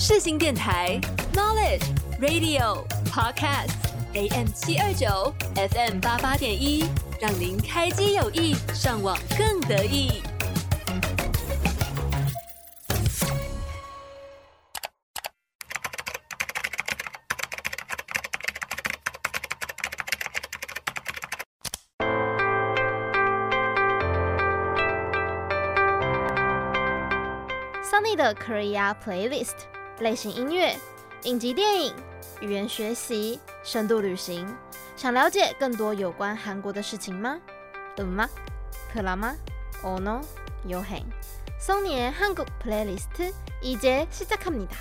[0.00, 0.96] 世新电台
[1.34, 1.82] Knowledge
[2.20, 3.72] Radio Podcast
[4.14, 6.84] AM 七二九 FM 八八点一，
[7.20, 10.22] 让您开机有意，上网更得意。
[27.82, 29.66] Sunny 的 Korea Playlist
[29.99, 30.75] 类型音乐、
[31.23, 31.93] 影集、电影、
[32.41, 34.47] 语言学习、深度旅行，
[34.95, 37.39] 想了解更多有关韩国的事情吗？
[37.97, 38.27] 嗯吗？
[38.93, 39.35] 克拉吗？
[39.83, 40.21] Oh no，
[40.65, 41.01] 有很。
[41.59, 44.75] Sunny의 한국 Playlist 이제 시작합니다.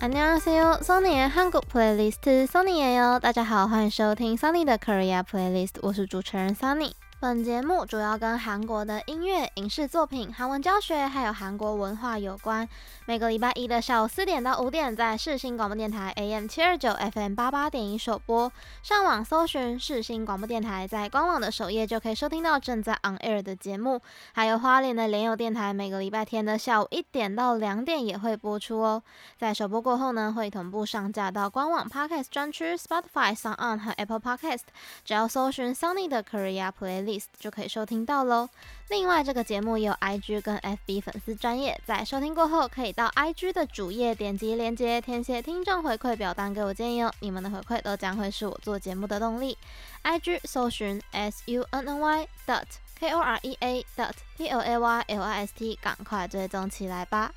[0.00, 3.18] 안녕하세요, Sunny의 한국 Playlist Sunny예요.
[3.20, 6.92] 大家好，欢迎收听 Sunny 的 Korea Playlist，我是主持人 Sunny。
[7.23, 12.67] 本节目主要跟韩国的音乐、影视作品、韩文教学，还有韩国文化有关。
[13.05, 18.51] 每个礼拜一的下午四点到五点，在世新广播电台 AM 七二九 FM 八八点一首播。
[18.81, 24.01] 上网搜寻世新广播电台，在官网的首页就可以收听到正在 on air 的节目。
[24.33, 29.01] 还有花莲的联友电台，每个礼拜天的下午一点到两点也会播出哦。
[29.39, 34.63] 在首播过后呢，会同步上架到官网 Podcast 专区、Spotify、son on 和 Apple Podcast。
[35.05, 37.12] 只要搜寻 Sunny 的 Korea Playlist。
[37.39, 38.47] 就可以收听到喽。
[38.89, 47.13] 另外，这个节目也有 IG 跟 FB 粉丝专业，在收听过后可以到 IG 的主页点击链接，填写听众回馈表单给我建议哦。
[47.19, 49.57] 你们的回馈都将会是我做节目的动力。
[50.03, 52.65] IG 搜寻 S U N N Y dot
[52.99, 57.31] K O R E A dot P L A Y L I S T，赶快追踪起来吧。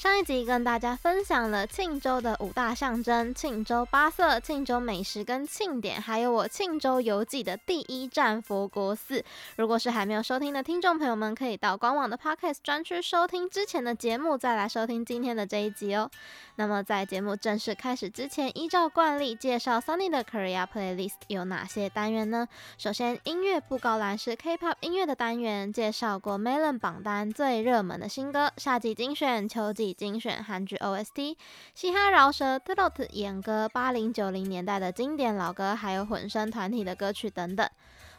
[0.00, 9.22] 上一集跟大家分享了庆州的五大象征：庆州八色、庆州美食跟庆典，还有我庆州游记的第一站佛国寺。
[9.56, 16.10] 如果是还没有收听的听众朋友们，可以到官网的 Podcast 专区收听之前的节目，再来收听今天的这一集哦。
[16.56, 22.48] 那么在节目正式开始之前，依照惯例介绍 Sunny 的 Korea Playlist 有哪些单元呢？
[22.78, 29.89] 首先，音乐布告栏是 K-pop 音乐的单元，介绍过 Melon 榜单最热门的新歌，夏季精选、秋季。
[29.92, 31.36] 精选韩剧 OST、
[31.74, 37.68] 嘻哈饶舌、Trot 演歌、八零九零年代的经典老歌，还有混声团体的歌曲等等。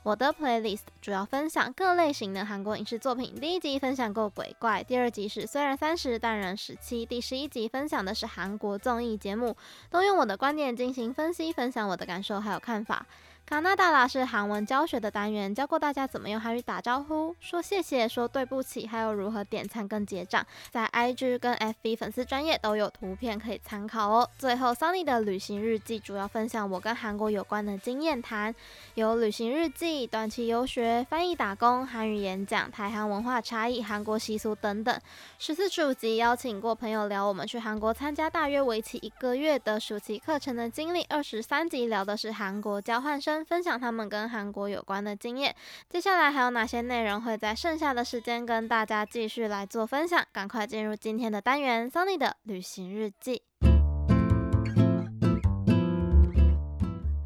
[0.03, 3.35] 我的 playlist 主要分享各类型的韩国影视作品。
[3.35, 9.55] 第一集分享过鬼怪，第二集是虽然三十但仍十七，第十一集分享的是韩国综艺节目，
[9.91, 13.05] 都用我的观点进行分析，分享我的感受还有看法。
[13.45, 20.45] 卡纳达拉是韩文教学的单元，教过大家怎么用韩语打招呼、说谢谢、说对不起，还有如何点餐跟结账。
[20.69, 24.29] 在 IG 跟 FB 粉丝专业都有图片可以参考哦。
[24.37, 28.55] 最后，Sunny 的旅行日记主要分享我跟韩国有关的经验谈，
[28.93, 34.97] 有旅行日记、短期游学、翻译打工、韩语演讲、台韩文化差异、韩国习俗等等。
[35.37, 41.03] 十四十五集邀请过朋友聊我们去韩国参加大约为期一个月的暑期课程的经历。
[41.09, 43.30] 二十三集聊的是韩国交换生。
[43.45, 45.55] 分享他们跟韩国有关的经验，
[45.89, 50.25] 接下来还有哪些内容会在剩下的时间跟大家继续来做分享？
[50.31, 53.43] 赶快进入今天的单元，Sunny 的旅行日记，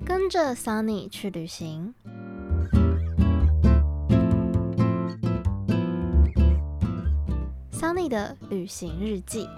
[0.05, 1.93] 跟着 Sunny 去旅行
[7.71, 9.49] ，Sunny 的旅行日记。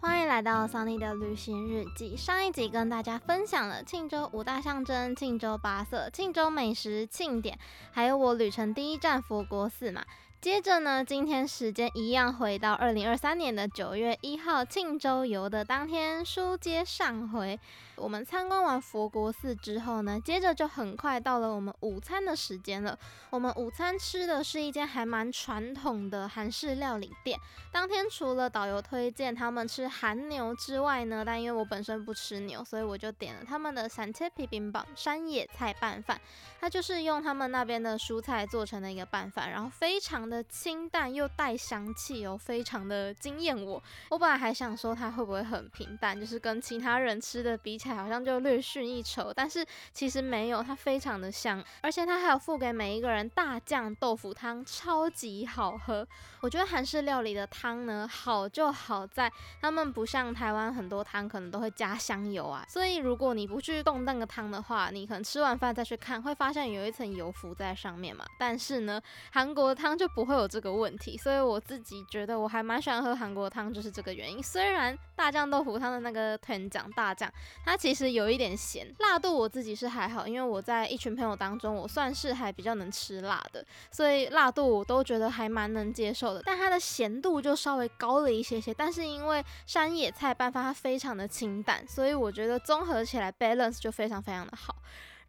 [0.00, 7.58] 欢迎来到 Sunny 的旅行日记，上一集跟大家分享了庆州五大象征、庆州八色、庆州美食、庆典，
[7.90, 10.04] 还有我旅程第一站佛国寺嘛。
[10.40, 17.58] 接着呢，今天时间一样回到二零二三年的九月一号，庆州游的当天，书接上回。
[18.00, 22.98] 我们参观完佛国寺之后呢，接着就很快到了我们午餐的时间了。
[23.30, 27.38] 我们午餐吃的是一间还蛮传统的韩式料理店。
[27.70, 36.20] 当天除了导游推荐他们吃韩牛之外呢，但因为我本身不吃牛，所以我就点了他们的山切皮饼棒山野菜拌饭。
[36.60, 43.80] 它就是用他们那边的蔬菜做成的一个拌饭，然后非常的清淡又带香气哦，非常的惊艳我。
[44.10, 47.87] 我本来还想说它会不会很平淡，就是跟其他人吃的比起来。
[47.94, 56.06] 好像就略逊一筹，但是其实没有，它非常的香，而且它还有附给每一个人大酱豆腐汤，超级好喝。
[56.40, 59.30] 我觉得韩式料理的汤呢，好就好在
[59.60, 68.24] 他们不像台湾很多汤可能都会加香油啊，所以如果你不去动那个汤的话，你可能吃完饭再去看，会发现有一层油浮在上面嘛。
[68.38, 69.00] 但是呢，
[69.32, 74.40] 韩国汤就不会有这个问题，所以我自己觉得我还蛮喜欢喝韩国汤，就是这个原因。
[74.40, 77.28] 虽然大酱豆腐汤的那个豚酱大酱，
[77.64, 86.42] 它其实有一点咸，辣度我自己是还好，因为我在一群朋友当中，我算是还比较能吃辣的，所以辣度我都觉得还蛮能接受的。
[86.44, 94.74] 但它的咸度就稍微高了一些些，但是因为山野菜拌饭它非常的清淡，所以我觉得综合起来 balance 就非常非常的好。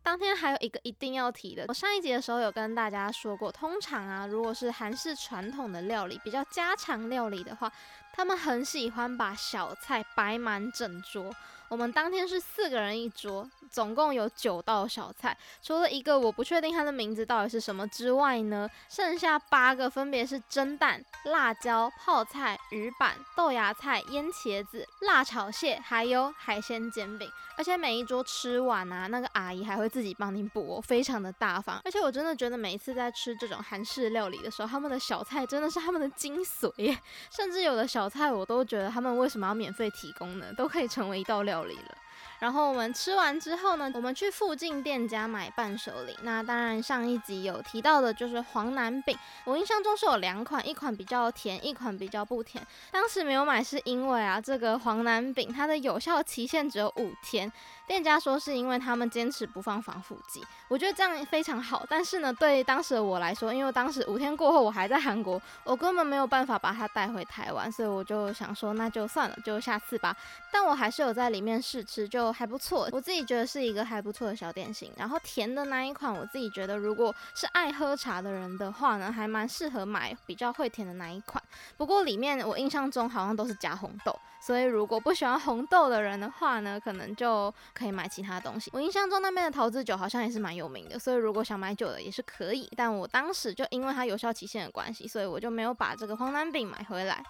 [0.01, 7.71] 当天还有一个一定要提的，我上一集的时候有跟大家说过，通常啊，如果是韩式传统的料理，比较家常料理的话，
[8.13, 11.31] 他们很喜欢把小菜摆满整桌。
[11.69, 27.29] 我们当天是四个人一桌，总共有九道小菜，除了一个我不确定它的名字到底是什么之外呢，剩下八个分别是蒸蛋、辣椒、泡菜、鱼板、豆芽菜、腌茄子、辣炒蟹，还有海鲜煎饼。
[27.55, 31.79] 而且每一桌吃完啊，那个阿姨还会自己帮您补，非常的大方。
[31.83, 36.97] 而且我真的觉得每一次在吃这种韩式料理的时候，他们的小菜真的是他们的精髓，
[37.29, 40.51] 甚至有的小菜我都觉得他们为什么要免费提供呢？
[40.57, 41.75] 都可以成为一道料理。
[41.75, 41.98] 了，
[42.39, 46.17] 然后我们吃完之后呢，我们去附近店家买伴手礼。
[46.23, 52.65] 那当然上一集有提到的就是黄南饼，我印象中是有两款，一款比较甜，一款比较不甜。
[52.91, 57.51] 当时没有买是因为啊，这个黄南饼它的有效期限只有五天。
[57.87, 61.83] 店家说是因为他们坚持不放防腐剂，我觉得这样非常好。
[61.89, 70.15] 但是呢，对当时的我来说，因为当时五天过后我还在韩国，我根本没有办法把它带回台湾，所以我就想说那就算了，就下次吧。
[70.51, 72.89] 但我还是有在里面试吃，就还不错。
[72.91, 74.91] 我自己觉得是一个还不错的小点心。
[74.97, 81.43] 然后甜的那一款，我自己觉得如果是爱喝茶的人的话呢，还蛮适合买比较会甜的那一款。
[81.77, 84.17] 不过里面我印象中好像都是加红豆。
[84.41, 88.71] 所以，如果不喜欢红豆的人的话呢，可能就可以买其他东西。
[88.73, 92.71] 我印象中那边的桃子酒好像也是蛮有名的，所以如果想买酒的也是可以。
[92.77, 97.21] 但我当时就因为它有效期限的关系，所以我就没有把这个黄南饼买回来。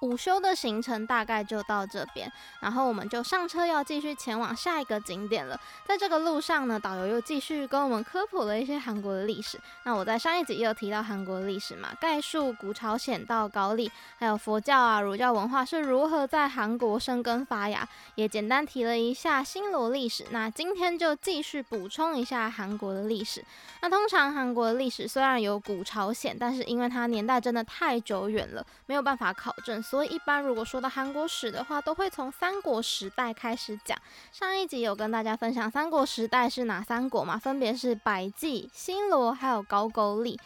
[0.00, 2.30] 午休的行程大概就到这边，
[2.60, 5.60] 然后我们就上车要继续前往下一个景点了。
[5.84, 9.58] 在这个路上呢，导游又继续跟我们科普了一些韩国的历史。
[9.82, 20.24] 那我在上一集也有提到韩国的历史嘛，概述古朝鲜到高丽，还有佛教啊、儒教文化是如何在韩国生根发芽，也简单提了一下新罗历史。
[20.30, 23.44] 那今天就继续补充一下韩国的历史。
[23.82, 29.82] 那通常韩国的历史虽然有古朝鲜，但是因为它年代真的太久远了，没有办法考证。
[29.88, 33.96] 所以一般如果说到韩国史的话，都会从三国时代开始讲。
[34.30, 37.38] 上一集有跟大家分享三国时代是哪三国嘛？
[37.38, 40.38] 分别是百济、新罗还有高句丽。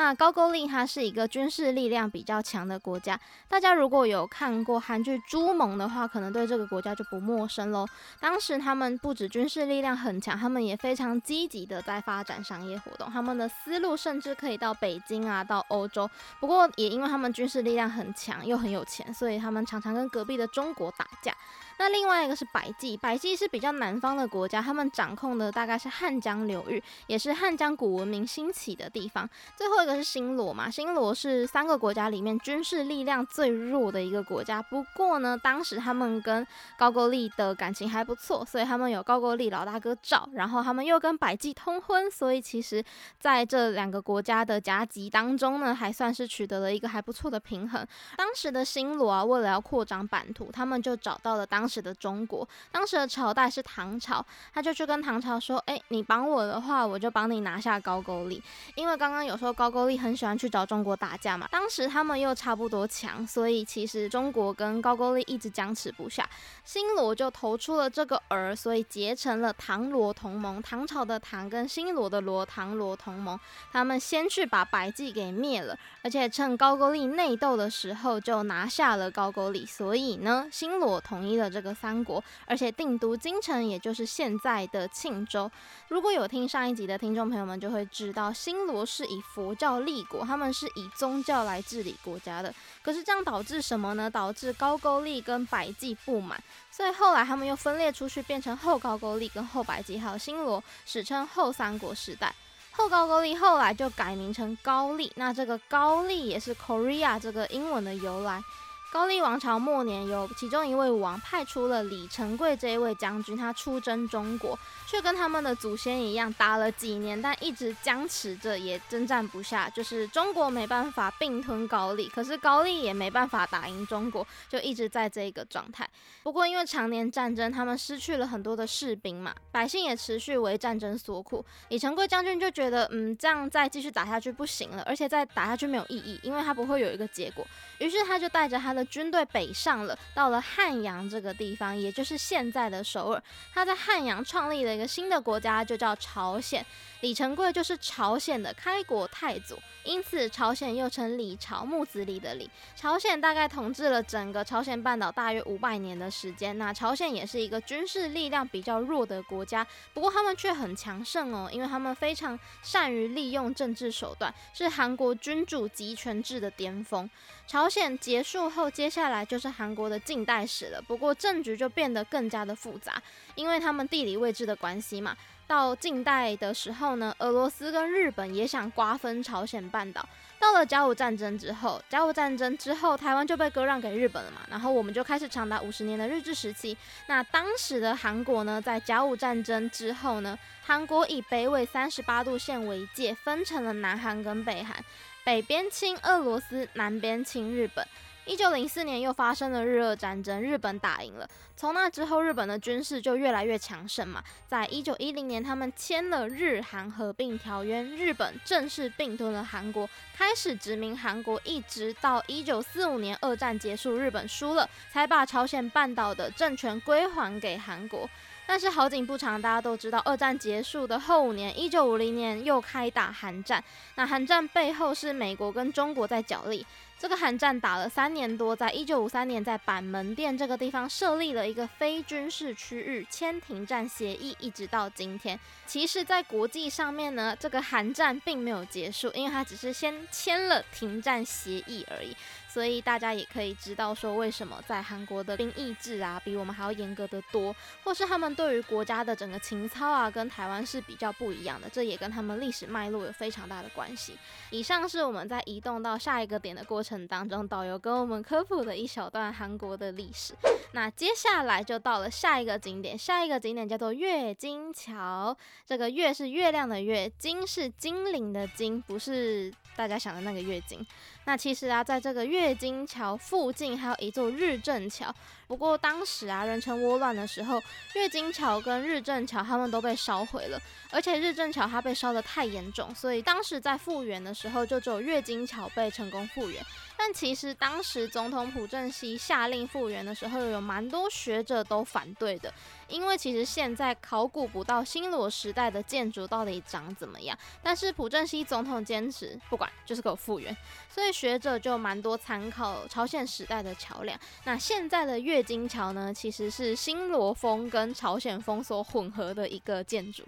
[0.00, 3.20] 那高句丽它是一个军事力量比较强的国家，
[3.50, 7.86] 大家如果有看过韩剧《猪盟》的话，可能对这个国家就不陌生喽。
[8.18, 16.08] 当时他们不止军事力量很强，他们也非常积极的在发展商业活动，他们的思路甚至可以到北京啊，到欧洲。
[16.40, 21.36] 不过也因为他们军事力量很强，又很有钱，所以他们常常跟隔壁的中国打架。
[21.76, 29.28] 那另外一个是百济，百济是比较南方的国家，他们掌控的大概是汉江流域，也是汉江古文明兴起的地方。
[29.56, 34.62] 最后一个是新罗嘛，新罗是三个国家里面军事力量最弱的一个国家。
[34.62, 36.46] 不过呢，当时他们跟
[36.76, 42.84] 高句丽的感情还不错，所以他们有高句丽老大哥赵，然后他们又跟百济通婚，所以其实
[43.18, 47.86] 在这两个国家的夹击当中呢，还算是取得了一个还不错的平衡。
[48.16, 58.42] 当时的新罗啊，为了要扩张版图，他们就找到了当时的中国，当时的朝代是唐朝，他就去跟唐朝说：“哎，你帮我的话，我就帮你拿下高句丽。
[58.74, 66.28] 因为刚刚有说高高句丽很喜欢去找中国打架嘛，当时他们又差不多强，所以其实中国跟高句丽一直僵持不下。
[66.64, 70.60] 新罗就投出了这个饵，所以结成了唐罗同盟。
[70.62, 73.38] 唐朝的唐跟新罗的罗，唐罗同盟。
[73.72, 79.66] 他们先去把百济给灭了，而且趁高句丽内斗的时候就拿下了高句丽。
[79.66, 81.74] 所以呢，新罗统一了这个。
[81.80, 85.50] 三国，而且定都京城，也就是现在的庆州。
[85.88, 92.52] 如果有听上一集的听众朋友们，就会知道新罗是以佛教立国，他们是以宗教来治理国家的。
[92.82, 94.08] 可是这样导致什么呢？
[94.08, 102.34] 导致高句丽跟百济不满，所以后来他们又分裂出去，变成后高句丽跟后百济，还有新罗，史称后三国时代。
[102.70, 108.42] 后高句丽后来就改名成高丽，那这个高丽也是 Korea 这个英文的由来。
[108.92, 119.70] 高丽王朝末年，有其中一位王派出了李成桂这一位将军，他出征中国，却跟他们的祖先一样，打了几年，但一直僵持着，也征战不下。
[119.70, 125.88] 就是中国没办法并吞高丽，可是高丽也没办法打赢中国，就一直在这个状态。
[126.24, 131.44] 不过因为常年战争，他们失去了很多的士兵嘛，百姓也持续为战争所苦。
[131.68, 137.46] 李成桂将军就觉得，嗯，这样再继续打下去不行了，而且再打下去没有意义，因为他不会有一个结果。
[137.78, 143.22] 于是他就带着他的军队北上了，到了汉阳这个地方，也就是现在的首尔。
[143.52, 146.64] 他在汉阳创立了一个新的国家，就叫朝鲜。
[147.00, 152.50] 李成桂就是朝鲜的开国太祖，因此朝鲜又称李朝，木子李的李。
[152.76, 156.58] 朝鲜大概统治了整个朝鲜半岛大约五百年的时间。
[156.58, 167.08] 那朝鲜也是一个军事力量比较弱的国家，不过他们却很强盛哦，因为他们非常善于利用政治手段，是韩国君主集权制的巅峰。
[167.50, 170.80] 朝鲜结束后，接下来就是韩国的近代史了。
[170.80, 173.02] 不过政局就变得更加的复杂，
[173.34, 175.16] 因为他们地理位置的关系嘛。
[175.48, 180.08] 到近代的时候呢，俄罗斯跟日本也想瓜分朝鲜半岛。
[180.38, 184.42] 到了甲午战争之后，甲午战争之后，台湾就被割让给日本了嘛。
[184.48, 186.76] 然后我们就开始长达五十年的日治时期。
[187.08, 194.76] 那当时的韩国呢，在甲午战争之后呢，韩国以北纬三十八度线为界，分成了南韩跟北韩。
[195.22, 197.86] 北边亲俄罗斯，南边亲日本。
[198.24, 201.28] 一九零四年又发生了日俄战争，日本打赢了。
[201.56, 204.22] 从那之后，日本的军事就越来越强盛嘛。
[204.46, 218.08] 在一九一零年，他们签了日韩合并条约，日本正式并吞了韩国，开始殖民韩国，一直到一九四五年二战结束，日本输了，才把朝鲜半岛的政权归还给韩国。
[218.50, 223.62] 但是好景不长，大家都知道，二战结束的后五年，一九五零年又开打韩战。
[223.94, 226.66] 那韩战背后是美国跟中国在角力。
[226.98, 235.38] 这个韩战打了三年多，在一九五三年在板门店这个地方设立了一个非军事区域，签停战协议，一直到今天。
[235.64, 242.14] 其实，在国际上面呢，这个韩战并没有结束，因为它只是先签了停战协议而已。
[242.52, 247.54] 所以大家也可以知道说，为什么在韩国的兵役制啊，比我们还要严格得多，
[247.84, 254.18] 或是他们对于国家的整个情操啊，跟台湾是比较不一样的，这也跟他们历史脉络有非常大的关系。
[254.50, 260.34] 以上是我们在移动到下一个点的过程当中，导游跟我们科普的一小段韩国的历史。
[260.72, 265.36] 那接下来就到了下一个景点，下一个景点叫做月经桥。
[265.66, 270.84] 这个月是月亮的月，经是精灵的精，不是大家想的那个月经。
[271.24, 275.14] 那其实啊，在这个月经桥附近还有一座日正桥。
[275.46, 277.60] 不过当时啊，人称倭乱的时候，
[277.94, 280.60] 月经桥跟日正桥他们都被烧毁了，
[280.90, 286.64] 而且日正桥它被烧得太严重，所以当时在复原的时候，就只有月经桥被成功复原。
[287.02, 292.52] 但其实当时总统朴正熙下令复原的时候，有蛮多学者都反对的，
[292.88, 300.54] 因为其实现在考古不到新罗时代的建筑到底长怎么样，但是朴正熙总统坚持不管，就是给我复原，
[300.90, 304.20] 所以学者就蛮多参考朝鲜时代的桥梁。
[304.44, 310.22] 那现在的月经桥呢，其实是新罗风跟朝鲜风所混合的一个建筑。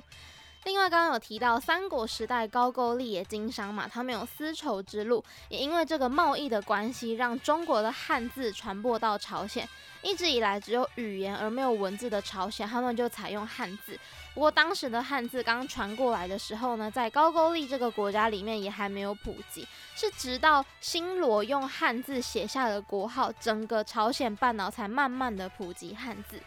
[0.64, 9.68] 另外，刚刚有提到三国时代高句丽也经商嘛，他们有丝绸之路，也因为这个贸易的关系，让中国的汉字传播到朝鲜。
[10.02, 13.98] 一直以来只有语言而没有文字的朝鲜，他们就采用汉字。
[14.34, 19.66] 不过当时的汉字刚传过来的时候呢，在高句丽这个国家里面也还没有普及，
[19.96, 26.40] 是直到新罗用汉字写下了国号，整个朝鲜半岛才慢慢的普及汉字。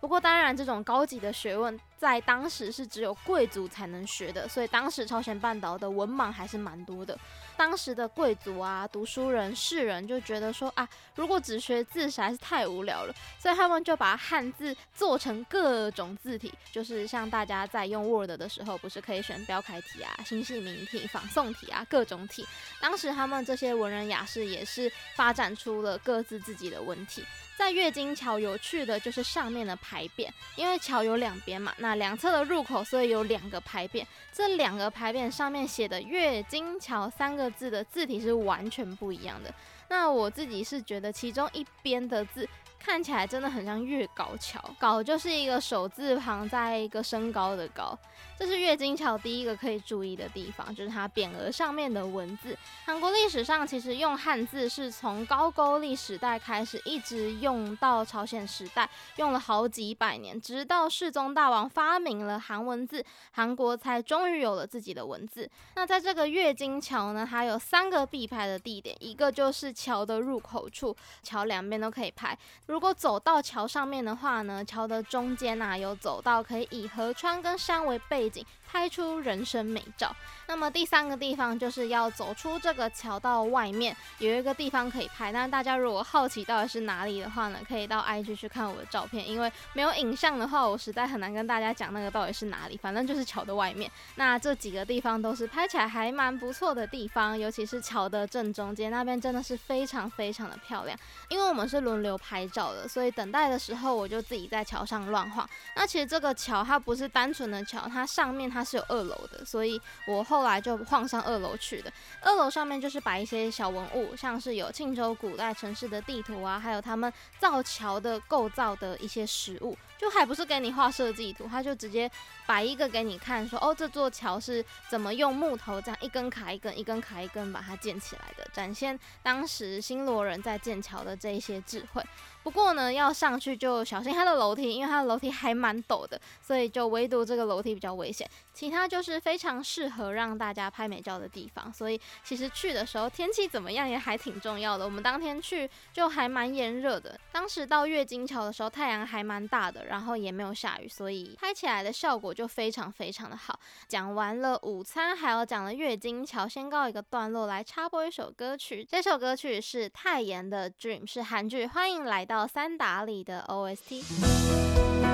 [0.00, 1.78] 不过当然，这种高级的学问。
[1.98, 7.18] 在当时是只有贵族才能学的，所以当时朝鲜半岛的文盲还是蛮多的。
[7.56, 22.46] 当时的贵族啊、读书人、士人就觉得说啊，如果只学字实在是太无聊了，所以他们就把汉字做成各种字体，就是像大家在用 Word 的时候，不是可以选标楷体啊、新细明体、仿宋体啊各种体。
[22.78, 27.24] 当时他们这些文人雅士也是发展出了各自自己的文体。
[27.56, 31.74] 在月经桥有趣的就是上面的牌匾，因为桥有两边嘛。
[31.78, 34.04] 那两侧的入口，所以有两个牌匾。
[34.32, 39.52] 这两个牌匾上面写的“月经桥”三个字的字体是完全不一样的。
[39.88, 42.46] 那我自己是觉得其中一边的字
[42.86, 47.98] 看起来真的很像月高桥，高就是一个手字旁在一个升高的高。
[48.38, 52.56] 这是月经桥第一个可以注意的地方，就是它匾额上面的文字。
[52.84, 65.50] 韩国历史上其实用汉字是从高句丽时代开始，一直用到朝鲜时代，用了好几百年，直到世宗大王发明了韩文字，韩国才终于有了自己的文字。
[65.74, 72.38] 那在这个月经桥呢，它有三个必拍的地点，一个就是桥的入口处，桥两边都可以拍。
[72.76, 77.98] 如果走到桥上面的话呢，桥的中间呐有走道，可以以河川跟山为。
[78.10, 78.44] 背景
[78.76, 80.14] 拍出人生美照。
[80.48, 85.32] 那么第三个地方就是要走出这个桥到外面，有一个地方可以拍。
[85.32, 89.26] 那大家如果好奇到底是哪里的话呢，可以到 IG 去看我的照片。
[89.26, 92.76] 因为没有影像的话，我实在很难跟大家讲那个到底是哪里。
[92.76, 93.90] 反正就是桥的外面。
[94.16, 100.96] 那这几个地方都是拍起来还蛮不错的地方，尤其是桥的正中间那边真的是非常非常的漂亮。
[101.30, 105.48] 因为我们是轮流拍照的，所以等待的时候我就自己在桥上乱晃。
[105.74, 111.92] 那其实这个桥它不是单纯的桥，它上面它是有二楼的，所以我后来就晃上二楼去的。
[112.20, 122.10] 二楼上面就是摆一些小文物，像是有庆州古代城市的地图啊，还有他们造桥的构造的一些实物，就还不是给你画设计图，他就直接
[122.46, 132.02] 摆一个给你看，说哦，这座桥是怎么用木头这样一根卡一根，一根卡一根把它建起来的，展现当时新罗人在建桥的这一些智慧。
[132.42, 138.28] 不过呢，要上去就小心它的楼梯，因为它的楼梯还蛮陡的，所以就唯独这个楼梯比较危险。
[138.56, 141.70] 其他就是非常适合让大家拍美照的地方。
[141.70, 144.84] 所以其实去的时候天气怎么样也还挺重要的。
[144.86, 153.60] 我们当天去就还蛮炎热的，当时到月经桥的时候太阳还蛮大的，然后也没有下雨，所以拍起来的效果就非常非常的好。
[153.86, 158.82] 讲完了午餐，还有讲了月经桥，先告一个段落，来插播一首歌曲。
[158.88, 165.05] 这首歌曲是泰妍的《Dream》，是韩剧《欢迎来到》三打里的 OST。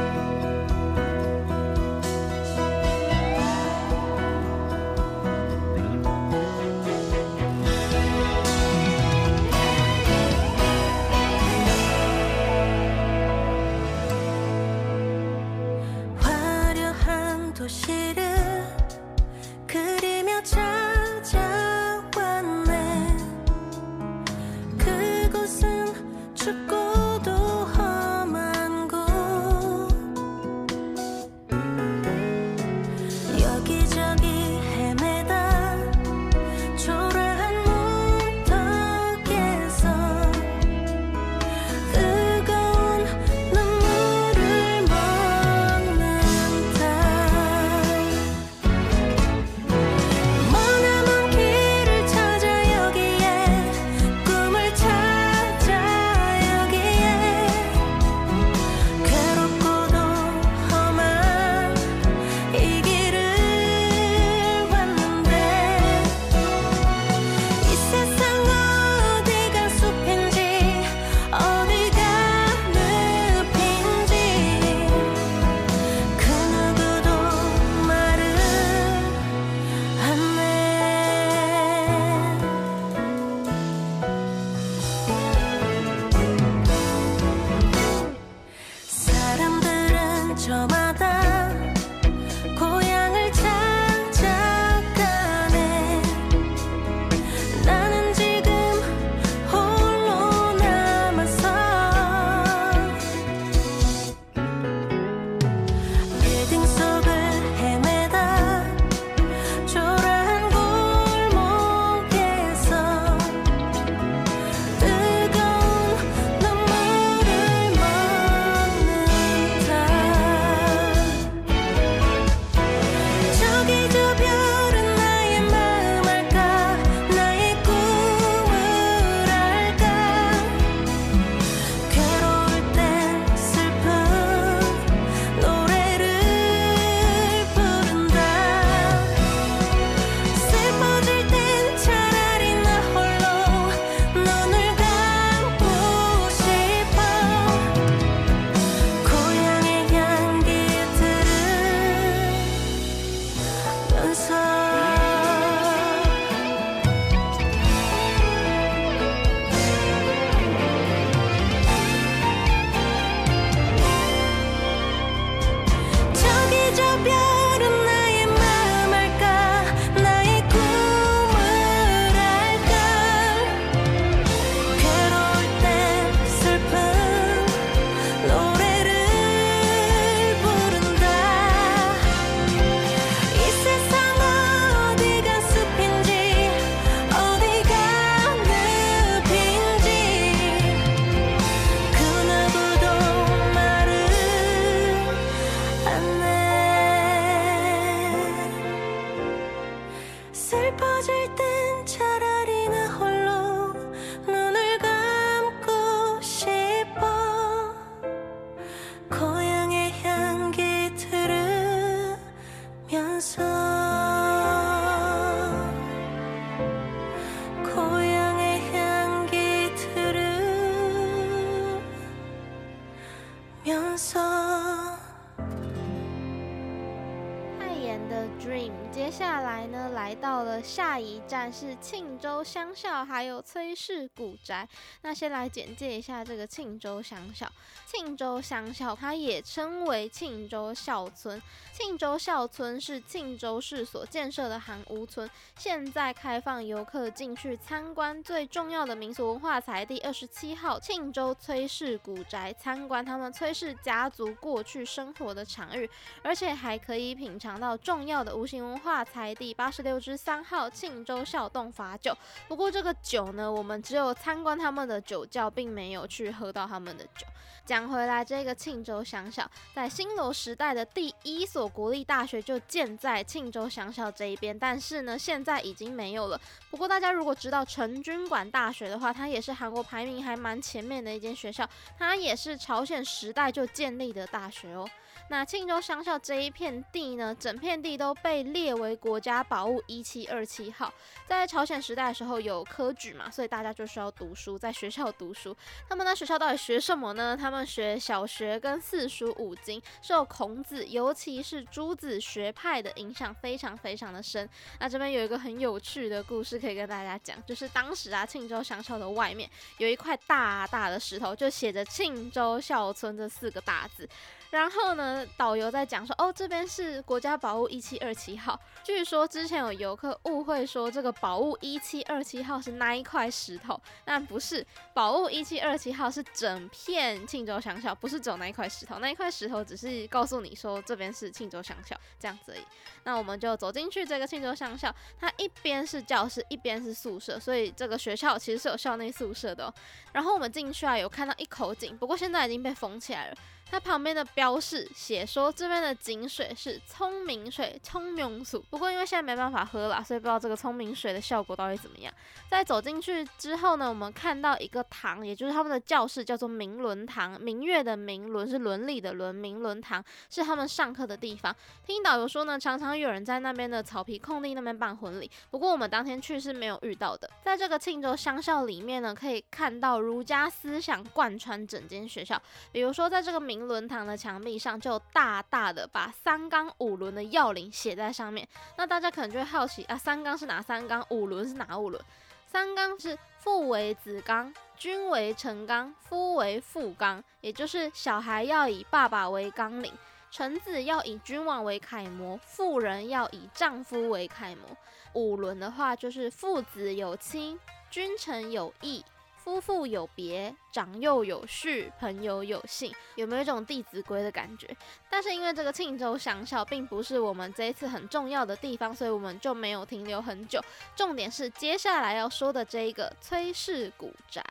[228.93, 234.69] 接下来呢，来到了下一站是庆州乡校，还有崔氏古宅。
[235.01, 237.51] 那先来简介一下这个庆州乡校。
[237.87, 241.41] 庆州乡校它也称为庆州校村。
[241.73, 248.23] 庆州校村是庆州市所建设的韩屋村，现在开放游客进去参观。
[248.23, 255.89] 最重要的民俗文化财第二十七号庆州崔氏古宅，参观他们崔氏家族过去生活的场域，
[256.23, 262.17] 而且还可以品尝到重要的无形文化财第八十六之三号庆州孝洞法酒。
[262.49, 267.27] 不过这个酒呢，我们只有参观他们的酒窖，并没有去喝到他们的酒。
[267.65, 276.41] 讲回来，这个庆州乡校在新罗时代的第一所国立大学就建在庆州乡校这一边，但是呢，现在已经没有了。
[276.71, 284.89] 不过大家如果知道成均馆大学的话，它也是韩国排名还蛮前面的一间学校，它也是朝鲜时代就建立的大学哦。
[285.33, 290.93] 那庆州乡校这一片地呢，整片地都被列为国家宝物一七二七号。
[291.27, 295.57] 在朝鲜时代的时候有科举嘛，所以大家就需要读书，在学校读书。
[295.89, 297.35] 他们在学校到底学什么呢？
[297.35, 304.47] 他们学小学跟四书五经，受孔子，尤其是朱子学派的影响非常非常的深。
[304.81, 314.07] 那这边有一个很有趣的故事可以跟大家讲，就是当时啊，庆州乡校的外面有一块大大的石头，就写着“庆州校村”这四个大字。
[314.53, 318.61] 然后呢，导游在讲说，哦，这边是国家宝物一七二七号。
[318.85, 332.63] 据说之前有游客误会说这个宝物一七二七号是那一块石头，但不是，宝物一七二七号是整片庆州乡校，不是只有那一块石头，那一块石头只是告诉你说这边是庆州乡校这样子而已。
[333.05, 339.73] 那我们就走进去这个庆州乡校，它一边是教室，一边是宿舍，所以这个学校其实是有校内宿舍的。
[340.13, 343.37] 然后我们进去啊，有看到一口井，不过现在已经被封起来了。
[343.73, 348.61] 它旁边的标示写说，这边的井水是聪明水，聪明水。
[348.69, 352.13] 不过因为现在没办法喝了，所以不知道这个聪明水的效果到底怎么样。
[352.51, 357.41] 在走进去之后呢，我们看到一个堂，也就是他们的教室，叫做明伦堂。
[357.41, 361.57] 明月的明，伦是伦理的伦，明伦堂是他们上课的地方。
[361.87, 365.31] 听导游说呢，常常有人在那边的草皮空地那边办婚礼。
[365.51, 367.31] 不过我们当天去是没有遇到的。
[367.43, 372.39] 在这个庆州乡校里面呢，可以看到儒家思想贯穿整间学校。
[372.71, 378.47] 比如说在这个明伦堂的墙壁上就大大的把三纲五伦的要领写在上面。
[378.77, 381.05] 那大家可能就会好奇啊，三纲是哪三纲？
[381.11, 382.03] 五伦是哪五伦？
[382.47, 389.93] 三纲是父为子纲，君为臣纲，夫为父纲，也就是小孩要以爸爸为纲领，
[390.31, 394.77] 臣子要以君王为楷模，妇人要以丈夫为楷模。
[395.15, 397.59] 五伦的话就是父子有亲，
[397.91, 399.03] 君臣有义。
[399.43, 404.69] 夫妇有别，长幼有序，朋友有信，有没有一种《弟子规》的感觉？
[405.11, 410.63] 但是因为这个庆州乡校并不是我们这一次很重要的地方，所以我们就没有停留很久。
[410.95, 414.45] 重点是接下来要说的这一个崔氏古宅。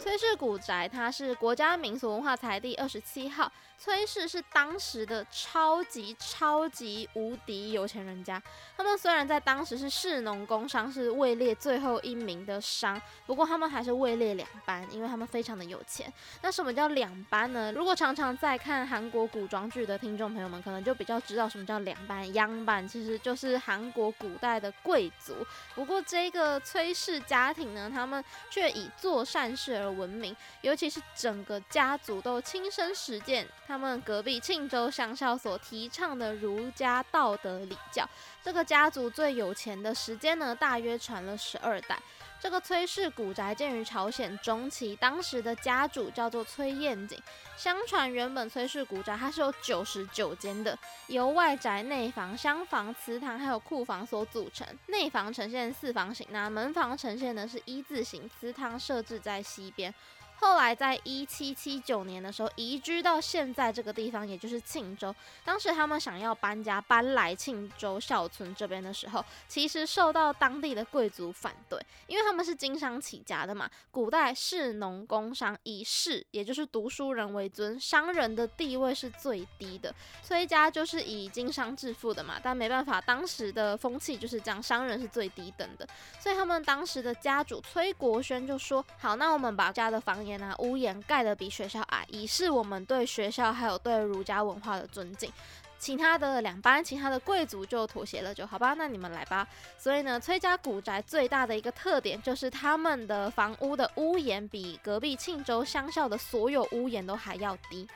[0.00, 3.52] 崔氏古宅，它是国家民俗文化财第二十七号。
[3.82, 8.40] 崔氏是当时的超级超级无敌有钱人家。
[8.76, 16.12] 他们虽然在当时是士农工商是位列最后一名的商，不过他们还是位列两班，因为他们非常的有钱。
[16.42, 17.72] 那什么叫两班呢？
[17.72, 22.32] 如果常常在看韩国古装剧的听众朋友们，可能就比较知道什么叫两班。
[22.34, 25.34] 央班其实就是韩国古代的贵族。
[25.74, 38.06] 不过这个崔氏家庭呢，他们却以做善事而闻名，尤其是整个家族都亲身实践他们隔壁庆州乡校所提倡的儒家道德礼教。
[38.42, 41.98] 这个家族最有钱的时间呢，大约传了十二代。
[42.38, 47.18] 这个崔氏古宅建于朝鲜中期，当时的家主叫做崔彦景。
[47.56, 54.66] 相传原本崔氏古宅它是有九十九间的，由外宅、内房、厢房、祠堂还有库房所组成。
[54.88, 59.94] 内房呈现四方形，那门房呈现的是一字形，祠堂设置在西边。
[60.42, 65.14] 后来在一七七九年的时候移居到现在这个地方，也就是庆州。
[65.44, 73.70] 当时他们想要搬家搬来庆州孝村这边的时候，其实受到当地的贵族反对，因为他们是经商起家的嘛。
[73.92, 79.94] 古代士农工商以士，也就是读书人为尊，商人的地位是最低的。
[80.24, 85.86] 崔家就是以经商致富的嘛，但没办法，当时的风气就是这样，商人是最低等的，
[86.18, 95.32] 所以他们当时的家主崔国轩就说：“好，那我们把家的房檐啊、屋檐盖得比学校矮，以示我们对学校还有对儒家文化的尊敬。”
[95.78, 99.44] 其他的两班，其他的贵族就妥协了，就好吧，那你们来吧。
[99.76, 107.88] 所以呢，崔家古宅最大的一个特点就是他们的房屋的屋檐比隔壁庆州乡校的所有屋檐都还要低。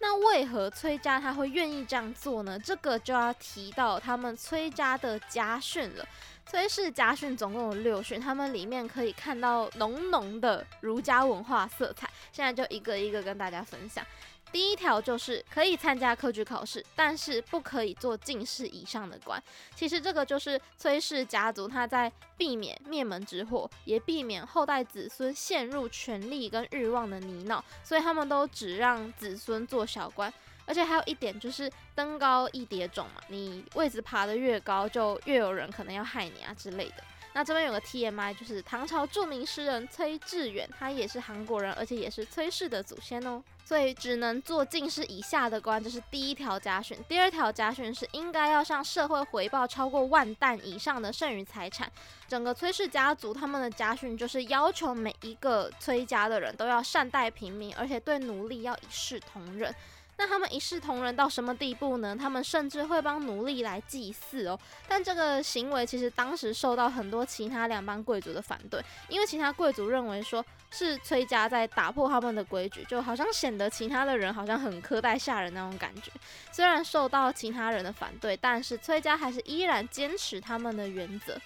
[0.00, 2.58] 那为何崔家他会愿意这样做呢？
[2.58, 6.06] 这个就要提到他们崔家的家训了。
[6.50, 12.10] 崔氏家训总共有六训，他们里面可以看到浓浓的儒家文化色彩。
[12.32, 14.04] 现在就一个一个跟大家分享。
[14.50, 19.40] 第一条就是可以参加科举考试，但是不可以做进士以上的官。
[19.76, 30.32] 其实这个就是崔氏家族他在避免灭门之祸，也避免后代子孙陷入权力跟欲望的泥淖，所以他们都只让子孙做小官。
[30.70, 37.02] 而且还有一点就是登高一叠踵嘛，你位置爬得越高，就越有人可能要害你啊之类的。
[37.32, 43.42] 那这边有个 TMI，就是唐朝著名诗人崔致远，他也是韩国人，而且也是崔氏的祖先哦。
[43.64, 46.96] 所以只能做进士以下的官，这是第一条家训。
[47.08, 51.90] 第二条家训是应该要向社会回报超过万担以上的剩余财产。
[52.26, 59.72] 整个崔氏家族他们的家训就是要求每一个崔家的人都要善待平民，而且对奴隶要一视同仁。
[60.20, 62.14] 那他们一视同仁到什么地步呢？
[62.14, 64.60] 他们甚至会帮奴隶来祭祀哦。
[64.86, 76.12] 但这个行为其实当时受到很多其他两帮贵族的反对，因为其他贵族认为说是崔家在打破他们的规矩，就好像显得其他的人好像很苛待下人那种感觉。
[76.52, 81.40] 虽然受到其他人的反对，但是崔家还是依然坚持他们的原则。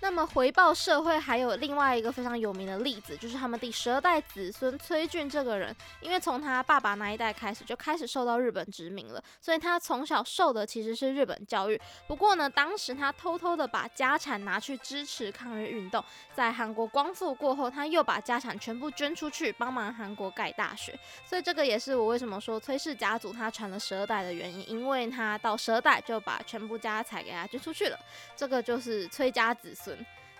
[0.00, 11.78] 那么回报社会还有另外一个非常有名的例子，就是他们第十二代子孙崔俊这个人，因为从他爸爸那一代开始就开始受到日本殖民了，所以他从小受的其实是日本教育。
[12.06, 20.96] 不过呢，当时他偷偷的把家产拿去支持抗日运动，在韩国光复过后，他又把家产全部捐出去帮忙韩国盖大学。
[21.26, 27.98] 所以这个也是我为什么说崔氏家族他传了十二代的原因，因为他到十二代就把全部家财给他捐出去了。
[28.36, 29.87] 这个就是崔家子孙。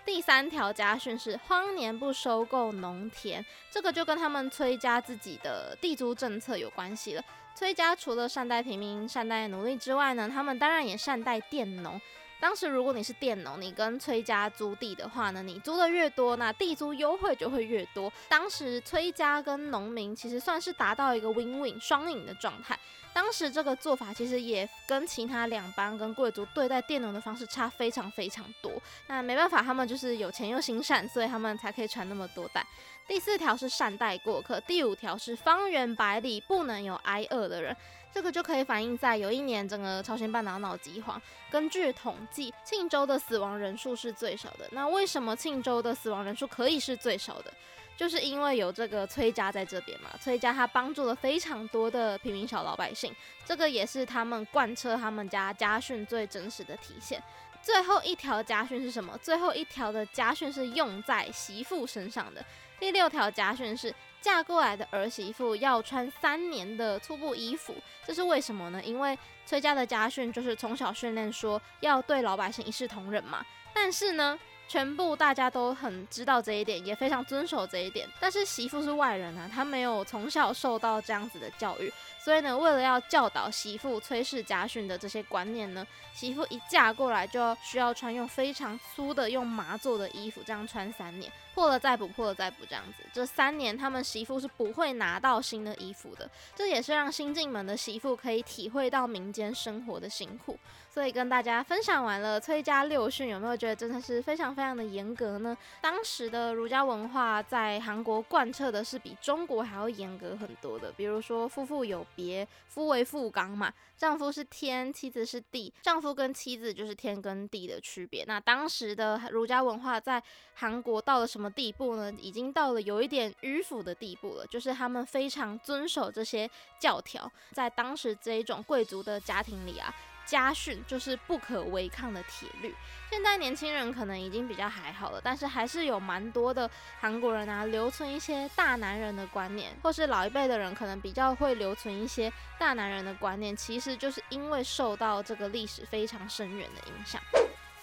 [0.05, 7.23] 第三条家训是荒年不收购农田，这个就跟他们崔家自己的地租政策有关系了。
[7.53, 11.99] 崔家除了善待平民、善待奴隶之外呢，他们当然也善待佃农。
[12.39, 18.11] 当时如果你是佃农，你跟崔家租地的话呢，你租的越多，那地租优惠就会越多。
[18.27, 22.77] 当时崔家跟农民其实算是达到一个 win-win 双赢的状态。
[23.11, 28.71] 当时这个做法其实也跟其他两帮跟贵族对待佃农的方式差非常非常多。
[29.07, 32.65] 那没办法，他们就是有钱又心善，所以他们才可以传那么多代。
[33.07, 37.75] 第四条是善待过客，第五条是方圆百里不能有挨饿的人。
[38.11, 44.67] 这个就可以反映在有一年整个朝鲜半岛闹饥荒，根据统计，庆州的死亡人数是最少的。
[44.71, 47.53] 那为什么庆州的死亡人数可以是最少的？
[47.95, 53.13] 就是因为有这个崔家在这边嘛，崔家他帮助了非常多的平民小老百姓，
[53.45, 57.21] 这个也是他们贯彻他们家家训最真实的体现。
[57.61, 59.17] 最后一条家训是什么？
[59.17, 62.43] 最后一条的家训是用在媳妇身上的。
[62.79, 68.81] 第六条家训是嫁过来的儿媳妇要穿三年的粗布衣服，这是为什么呢？
[68.83, 74.39] 因为崔家的家训就是从小训练说要对老百姓一视同仁嘛，但是呢。
[74.69, 78.07] 全部大家都很知道这一点，也非常遵守这一点。
[78.19, 81.91] 但是媳妇是外人啊，她没有从小受到这样子的教育，
[82.23, 93.03] 所以呢，为了要教导媳妇崔氏家训的这些观念呢，媳妇一嫁过来就需要穿用非常粗的用麻做的衣服，这样穿三年，破了再补，破了再补，这样子。
[93.11, 100.59] 这三年他们媳妇是不会拿到新的衣服的，这也是让新进门的媳妇可以体会到民间生活的辛苦。
[100.99, 105.57] 所以跟大家分享完了崔家六训，有没有觉得真的是非常非常的严格呢？
[105.79, 118.25] 当时的儒家文化在韩国贯彻的是比中国还要严格很多的，比如说夫妇有别，夫为妇纲嘛，丈夫是天，妻子是地，丈夫跟妻子就是天跟地的区别。
[118.27, 120.21] 那当时的儒家文化在
[120.55, 122.13] 韩国到了什么地步呢？
[122.19, 129.95] 已经到了有一点迂腐的地步了，就是他们非常遵守这些教条，在当时这一种贵族的家庭里啊。
[130.29, 132.75] 家训就是不可违抗的铁律。
[133.09, 147.19] 现在年轻人可能已经比较还好了，但是还是有蛮多的韩国人啊，留存一些大男人的观念，或是老一辈的人可能比较会留存一些大男人的观念，其实就是因为受到这个历史非常深远的影响。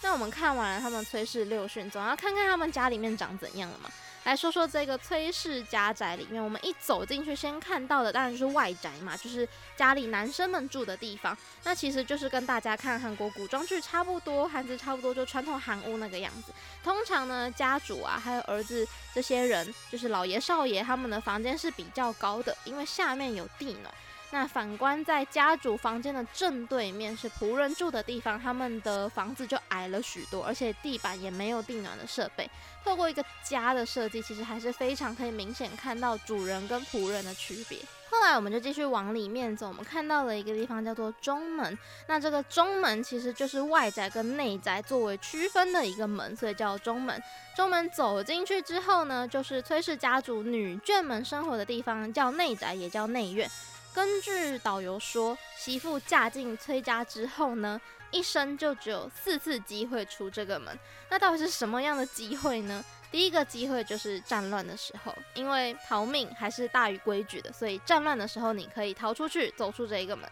[0.03, 3.91] 那我们看完了他们崔氏六训，总要看看他们家里面长怎样了嘛。
[4.27, 11.39] 来说说这个崔氏家宅里面，我们一走进去，先看到的当然是外宅嘛，就是家里男生们住的地方。
[11.63, 16.53] 那其实就是跟大家看韩国古装剧差不多，韩字差不多，就传统韩屋那个样子。
[16.83, 18.85] 通常呢，家主啊，还有儿子
[19.15, 23.95] 这些人，就是老爷少爷他们的房间是比较高的，因为下面有地暖。
[24.39, 32.47] 那反观在家主房间的正对面是仆人住的地方，他们的房子就矮了许多，而且地板也没有地暖的设备。
[32.85, 37.79] 透过一个家的设计，其实还是非常可以明显看到主人跟仆人的区别。
[38.11, 41.79] 后来我们就继续往里面走，我们看到了一个地方叫做中门。
[42.07, 47.19] 那这个中门其实就是外宅跟内宅作为区分的一个门，所以叫中门。
[47.57, 53.51] 中门走进去之后呢，就是崔氏家族女眷们生活的地方，叫内宅，也叫内院。
[53.97, 57.81] 根据导游说，媳妇嫁进崔家之后呢，
[58.11, 60.79] 一生就只有四次机会出这个门。
[61.09, 62.85] 那到底是什么样的机会呢？
[63.11, 70.31] 第一个机会就是战乱的时候，因为逃命还是大于规矩的，所以战乱的时候你可以逃出去，走出这一个门。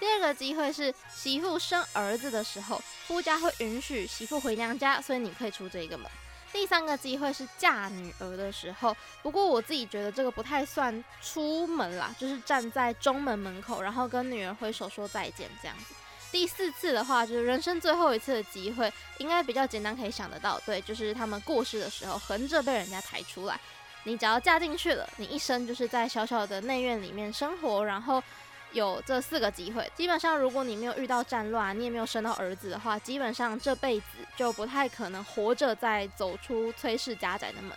[0.00, 6.10] 第二个机会是媳妇生儿子的时候，夫家会允许媳妇回娘家，所以你可以出这一个门。
[6.56, 15.94] 第三个机会是嫁女儿的时候，不过我自己觉得这个不太算出门啦，就是站在中门门口，然后跟女儿挥手说再见这样子。
[16.32, 23.60] 第四次的话，就是人生最后一次的机会，应该比较简单，可以想得到，对，就是他们过世的时候，横着被人家抬出来。
[24.04, 28.22] 你只要嫁进去了，你一生就是在小小的内院里面生活，然后。
[28.72, 37.72] 有这四个机会，基本上如果你没有遇到战乱，你也没有生到儿子的话，基本上这辈子就不太可能活着再走出崔氏家宅的门。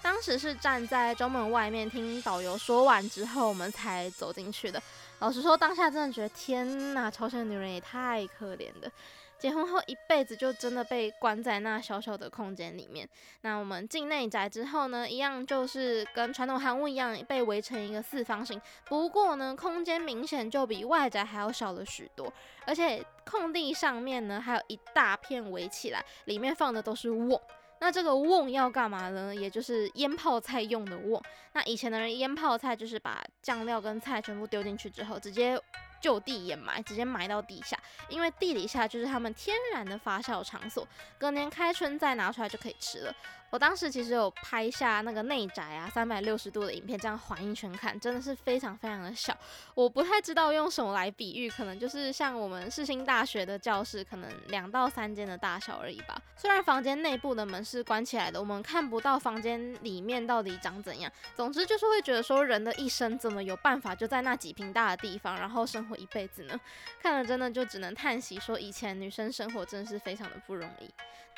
[0.00, 4.80] 当时是站在中门外面听导游说完之后，我们才走进去的。
[5.20, 8.90] 老实说，当下真的觉得天哪，朝鲜女人也太可怜了。
[9.44, 13.06] 结婚后一辈子就真的被关在那小小的空间里面。
[13.42, 18.58] 那我们进内宅之后呢，一样就是跟传统韩屋一样被围成一个四方形。
[18.86, 22.32] 不过呢，空间明显就比外宅还要小了许多。
[22.64, 27.38] 而且空地上面呢，还有一大片围起来，里面放的都是瓮。
[27.80, 29.34] 那这个瓮要干嘛呢？
[29.34, 31.22] 也就是腌泡菜用的瓮。
[31.52, 35.60] 那以前的人腌泡菜就是把酱料跟菜全部丢进去之后，直接。
[36.04, 37.78] 就地掩埋，直接埋到地下，
[38.10, 40.86] 因为地底下就是他们天然的发酵场所，
[41.16, 43.14] 隔年开春再拿出来就可以吃了。
[43.54, 49.32] 我当时其实有拍下那个内宅啊，三百六十度的影片，这样环一圈看，真的是非常非常的小。
[49.76, 56.20] 我不太知道用什么来比喻，可能就是像我们世新大学的教室，可能两到三间的大小而已吧。
[56.36, 61.08] 虽然房间内部的门是关起来的，我们看不到房间里面到底长怎样。
[61.36, 66.60] 总之就是会觉得说，人的一生怎么有办法就在那几平大的地方，然后生活一辈子呢？
[67.00, 70.90] 看了真的就只能叹息，说以前女生生活真的是非常的不容易。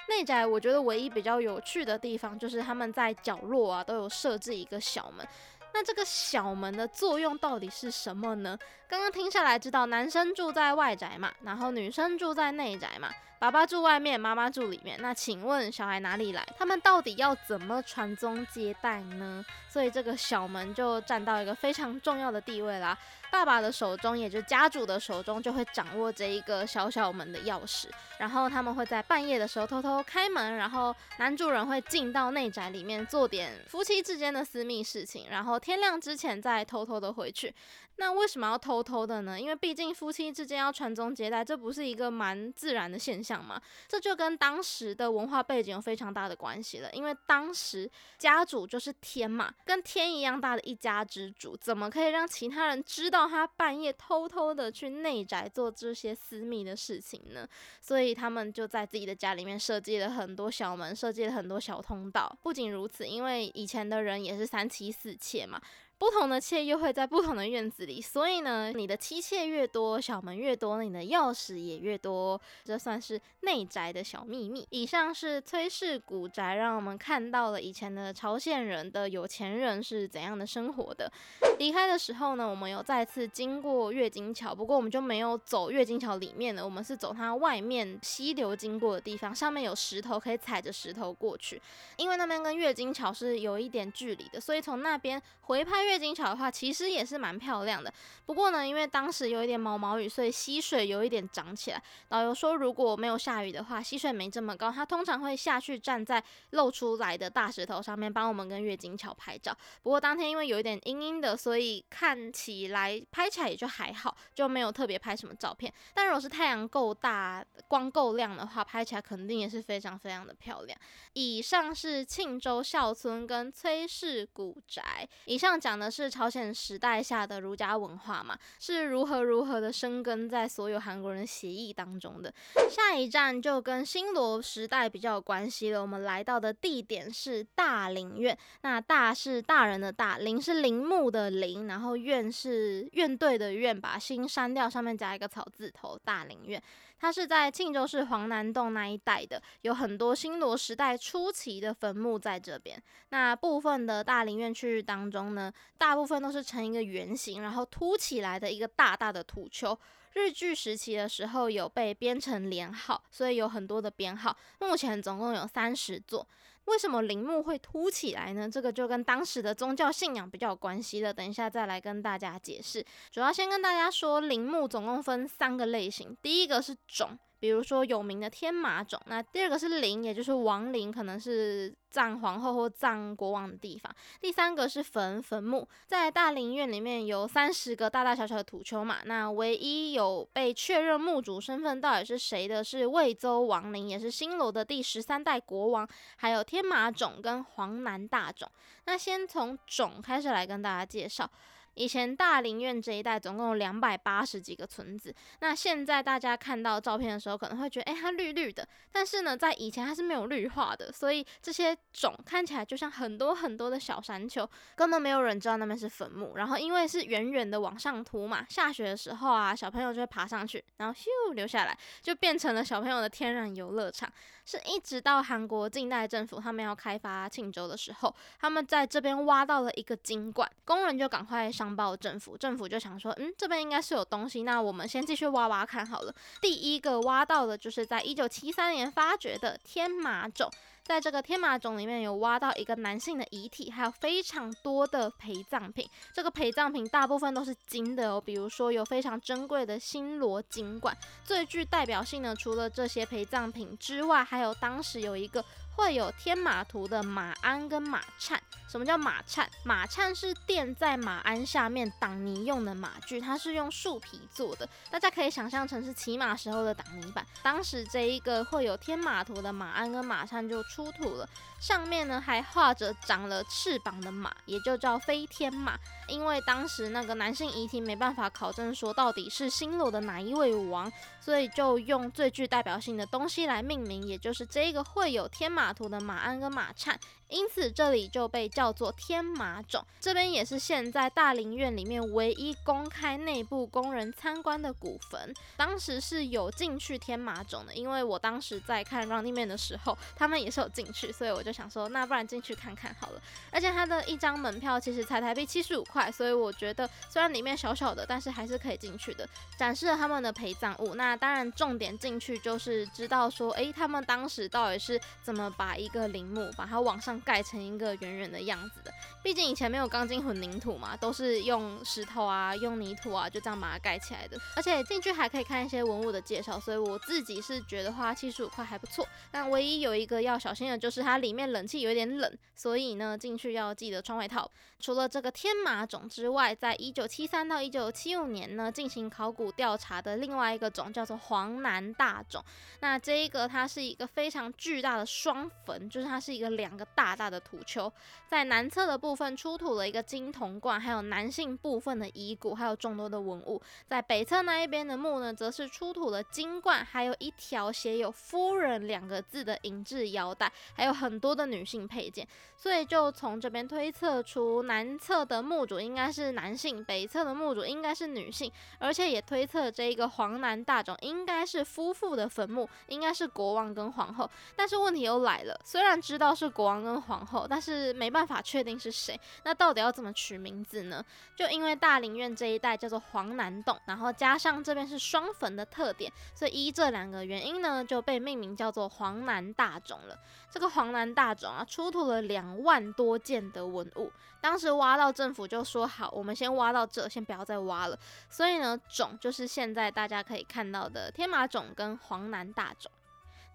[0.09, 5.27] 内宅我觉得唯一比较有趣的地方，就是他们在角落啊都有设置一个小门。
[5.75, 8.59] 那这个小门的作用到底是什么呢？
[8.89, 13.11] 刚刚听下来知道，男生住在外宅嘛，然后女生住在内宅嘛。
[13.39, 14.99] 爸爸住外面，妈妈住里面。
[15.01, 16.47] 那请问小孩哪里来？
[16.57, 19.45] 他们到底要怎么传宗接代呢？
[19.69, 22.97] 所以这个小门就占到一个非常重要的地位啦。
[23.31, 27.89] 爸爸的手中，也就家主的手中，就会掌握这一个小小门的钥匙。
[28.19, 37.55] 然后他们会在半夜的时候偷偷开门，然后男主人会进到内宅里面做点夫妻之间的私密事情，然后天亮之前再偷偷的回去。
[37.99, 39.41] 那为什么要偷偷的呢？
[39.41, 43.61] 因为毕竟夫妻之间要传宗接代，这不是一个蛮自然的现象想嘛？
[43.89, 46.91] 这就跟当时的文化背景有非常大的关系了。
[46.93, 57.49] 因为当时家主就是天嘛，跟天一样大的一家之主，怎么可以让其他人知道他半夜偷偷的去内宅做这些私密的事情呢？
[57.81, 62.33] 所以他们就在自己的家里面设计了很多小门，设计了很多小通道。
[62.43, 65.61] 不仅如此，因为以前的人也是三妻四妾嘛。
[65.99, 74.67] 不同的妾又会在不同的院子里，所以呢，你的妻妾越多，小门越多，你的钥匙也越多，这算是内宅的小秘密。
[74.69, 81.11] 以上是崔氏古宅，让我们看到了以前的朝鲜人的有钱人是怎样的生活的。
[81.59, 91.59] 离开的时候呢，我们有再次经过月经桥，不过我们就没有走月经桥里面了，我们是走它外面溪流经过的地方，上面有石头可以踩着石头过去，
[91.97, 95.86] 因为那边跟月经桥是有一点距离的，所以从那边回拍。
[95.87, 97.93] 月津桥的话，其实也是蛮漂亮的。
[98.27, 101.83] 不过呢，因为当时有一点毛毛雨，所以溪水有一点涨起来。
[102.09, 109.57] 导游说，如果没有下雨的话，溪水没这么高，他通常会下去站在露出来的大石头上面，帮我们跟月津桥拍照。
[109.83, 115.73] 不过当天因为有一点阴阴的，所以看起来拍起来也就还好，就没有特别拍什么照片。
[115.95, 120.79] 但如果是太阳够大、光够亮的话，拍起来肯定也是非常非常的漂亮。
[121.13, 125.09] 以上是庆州孝村跟崔氏古宅。
[125.27, 132.33] 以上讲的是朝鲜时代下的儒家文化嘛，是如何如何的生根在所有韩国人血液当中的。
[132.71, 135.81] 下一站就跟新罗时代比较有关系了。
[135.81, 138.37] 我们来到的地点是大林院。
[138.63, 146.63] 那大是大人的大，林是陵墓的陵，然后院是院队的院，把心删掉，上面加一个草字头，大林院。
[146.99, 152.83] 它是在庆州市黄南洞那一带的，有很多新罗时代初期的坟墓在这边。
[153.11, 159.79] 那部分的大陵院区域当中呢，大部分都是呈一个圆形，然后凸起来的一个大大的土丘。
[160.15, 164.35] 日据时期的时候有被编成连号，所以有很多的编号。
[164.61, 166.27] 目前总共有三十座。
[166.67, 168.49] 为什么陵墓会凸起来呢？
[168.49, 171.13] 这个就跟当时的宗教信仰比较有关系了。
[171.13, 172.85] 等一下再来跟大家解释。
[173.11, 177.19] 主要先跟大家说，陵墓总共分三个类型，第一个是冢。
[177.47, 183.95] 比如说有名的天马冢，那第二个是陵，也就是王陵，可能是葬皇后或葬国王的地方。
[184.21, 198.51] 第三个是坟，坟墓，在大陵院里面有三十个大大小小的土丘嘛，那唯一有被确认墓主身份到底是谁的，是魏州王陵，也是新罗的第十三代国王，还有天马冢跟黄南大冢。
[198.87, 201.31] 那先从冢开始来跟大家介绍。
[201.77, 216.35] 以前大林院这一带总共有两百八十几个村子，那现在大家看到照片的时候可能会觉得，哎，它绿绿的，但是呢，在以前它是没有绿化的，所以这些种看起来就像很多很多的小山丘，根本没有人知道那边是坟墓。
[216.37, 224.11] 然后因为是远远的往上凸嘛，下雪的时候啊，小朋友就会爬上去，然后咻留下来，就变成了小朋友的天然游乐场。
[224.47, 231.66] 是一直到韩国近代政府他们要开发庆州的时候，他们在这边挖到了一个金罐，工人就赶快上。
[231.75, 236.15] 报政府，政府就想说，嗯，这边应该是有东西，那我们先继续挖挖看好了。
[236.41, 240.51] 第一个挖到的就是在一九七三年发掘的天马冢，
[240.83, 245.89] 在这个天马冢里面有挖到一个男性的遗体，还有非常多的陪葬品。
[246.13, 250.97] 这个陪葬品大部分都是金的哦，比如说有非常珍贵的新罗金冠。
[251.25, 255.45] 最具代表性的，除了这些陪葬品之外，还有当时有一个。
[255.77, 258.43] 会有天马图的马鞍跟马颤。
[258.69, 259.49] 什么叫马颤？
[259.63, 264.69] 马颤是垫在马鞍下面挡泥用的马具，它是用树皮做的。
[264.91, 267.25] 大家可以想象成是骑马时候的挡泥板。
[267.43, 271.29] 当时这一个会有天马图的马鞍跟马颤就出土了，
[271.61, 275.79] 上面呢还画着长了翅膀的马，也就叫飞天马。
[276.09, 280.91] 因为当时那个男性遗体没办法考证说到底是新罗的哪一位王，
[281.27, 285.73] 所以就用最具代表性的东西来命名，也就是这个会有天马。
[285.73, 286.99] 图的马鞍跟马颤，
[287.29, 289.85] 因此这里就被叫做天马冢。
[290.01, 295.35] 这边也是现在大林院里面唯一公开内部供人参观的古坟。
[295.57, 303.21] 当时是有进去天马冢的，因为我当时在看 Running Man 的时候，他们也是有进去，所以我就想说，那不然进去看看好了。
[303.51, 310.95] 而且它的一张门票其实才台币七十五块，所以我觉得虽然里面小小的，但是还是可以进去的，展示了他们的陪葬物。
[310.95, 315.47] 那当然重点进去就是知道说，诶，他们当时到底是怎么。
[315.57, 318.93] 把一个陵墓，把它往上改成一个圆圆的样子的。
[319.27, 324.39] 毕竟以前没有钢筋混凝土嘛，都是用石头啊、用泥土啊，就这样把它盖起来的。
[324.55, 329.05] 而且进去还可以看一些文物的介绍，所以我自己是觉得花七十五块还不错。
[329.33, 334.49] 但唯一有一个要小心的就是它里面冷气有点冷，所以呢进去要记得穿外套。
[334.79, 342.41] 除了这个天马冢之外，在一九七三到一九七五年呢进行考古调查的另外一个冢叫做黄南大冢。
[342.79, 345.51] 那这一个它是一个非常巨大的双。
[345.65, 347.93] 坟就是它是一个两个大大的土丘，
[348.29, 353.59] 在南侧的部分出土了一个金铜罐，还有男性部分的遗骨，还有众多的文物。
[353.89, 362.29] 在北侧那一边的墓呢，则是出土了金冠，还有一条写有“夫人”两个字的银质腰带，还有很多的女性配件。
[362.59, 374.29] 所以就从这边推测出，南侧的墓主应该是男性，北侧的墓主应该是女性，而且也推测这一个黄南大冢应该是夫妇的坟墓，应该是国王跟皇后。
[374.55, 375.37] 但是问题又来。
[375.37, 379.21] 了，虽然知道是国王跟皇后，但是没办法确定是谁。
[379.45, 381.05] 那到底要怎么取名字呢？
[381.37, 390.19] 就因为大林院这一带叫做黄南洞，然后加上这边是双坟的特点，所以依这两个原因呢，就被命名叫做黄南大冢了。
[390.51, 394.11] 这个黄南大冢啊，出土了两万多件的文物。
[394.41, 397.99] 当时挖到政府就说好，我们先挖到这，先不要再挖了。
[398.29, 402.91] 所以呢，冢就是现在大家可以看到的天马冢跟黄南大冢。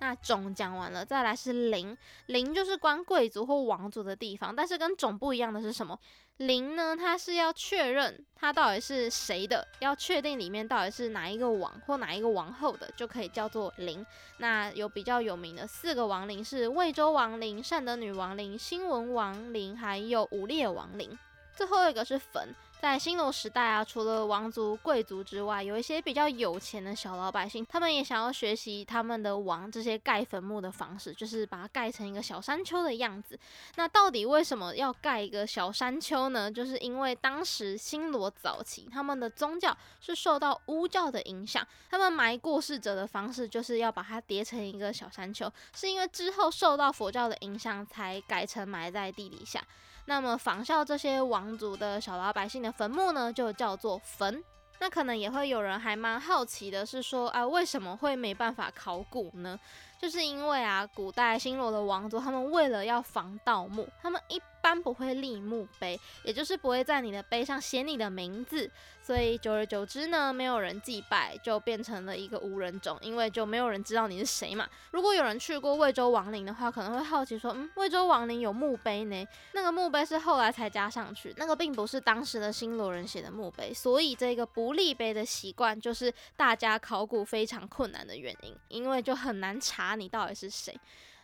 [0.02, 1.95] 那塚讲完了，再来是陵。
[2.26, 5.97] 陵就是关贵族或王族的地方，但是跟塚不一样的是什么？
[6.38, 14.04] 陵呢，它是要确认它到底是谁的，要确定里面到底是哪一个王或哪一个王后的，就可以叫做陵。
[14.38, 21.16] 那有比较有名的四个王陵是魏州王陵、善德女王陵、新文王陵，还有武烈王陵。
[21.54, 22.56] 最后一个是坟。
[22.82, 33.40] 在新罗时代啊，除了王族、贵族之外，有一些比较有钱的小老百姓，他们也想要学习他们的王这些盖坟墓的方式，就是把它盖成一个小山丘的样子。
[33.76, 36.52] 那到底为什么要盖一个小山丘呢？
[36.52, 49.64] 就是因为当时新罗早期他们的宗教是受到巫教的影响，他们埋过世者的方式就是要把它叠成一个小山丘，是因为之后受到佛教的影响才改成埋在地底下。
[50.06, 54.43] 那么仿效这些王族的小老百姓的坟墓呢，就叫做坟。
[54.80, 59.60] 那可能也会有人还蛮好奇的，是说啊，为什么会没办法考古呢？
[59.99, 68.70] 就是因为啊，古代新罗的王族他们为了要防盗墓，他们一般不会立墓碑，也就是不会在你的碑上写你的名字。
[69.03, 74.70] 所以久而久之呢，没有人祭拜，就变成了一个无人塚，因为就没有人知道你是谁嘛。
[74.91, 79.28] 如果有人去过魏州王陵的话，可能会好奇说，嗯，魏州王陵有墓碑呢？
[79.53, 83.74] 那个墓碑是后来才加上去，那个并不是当时的新罗人写的墓碑。
[83.74, 90.80] 所以这个不立碑的习惯，就是大家考古非常困难的原因，因为就很难查你到底是谁。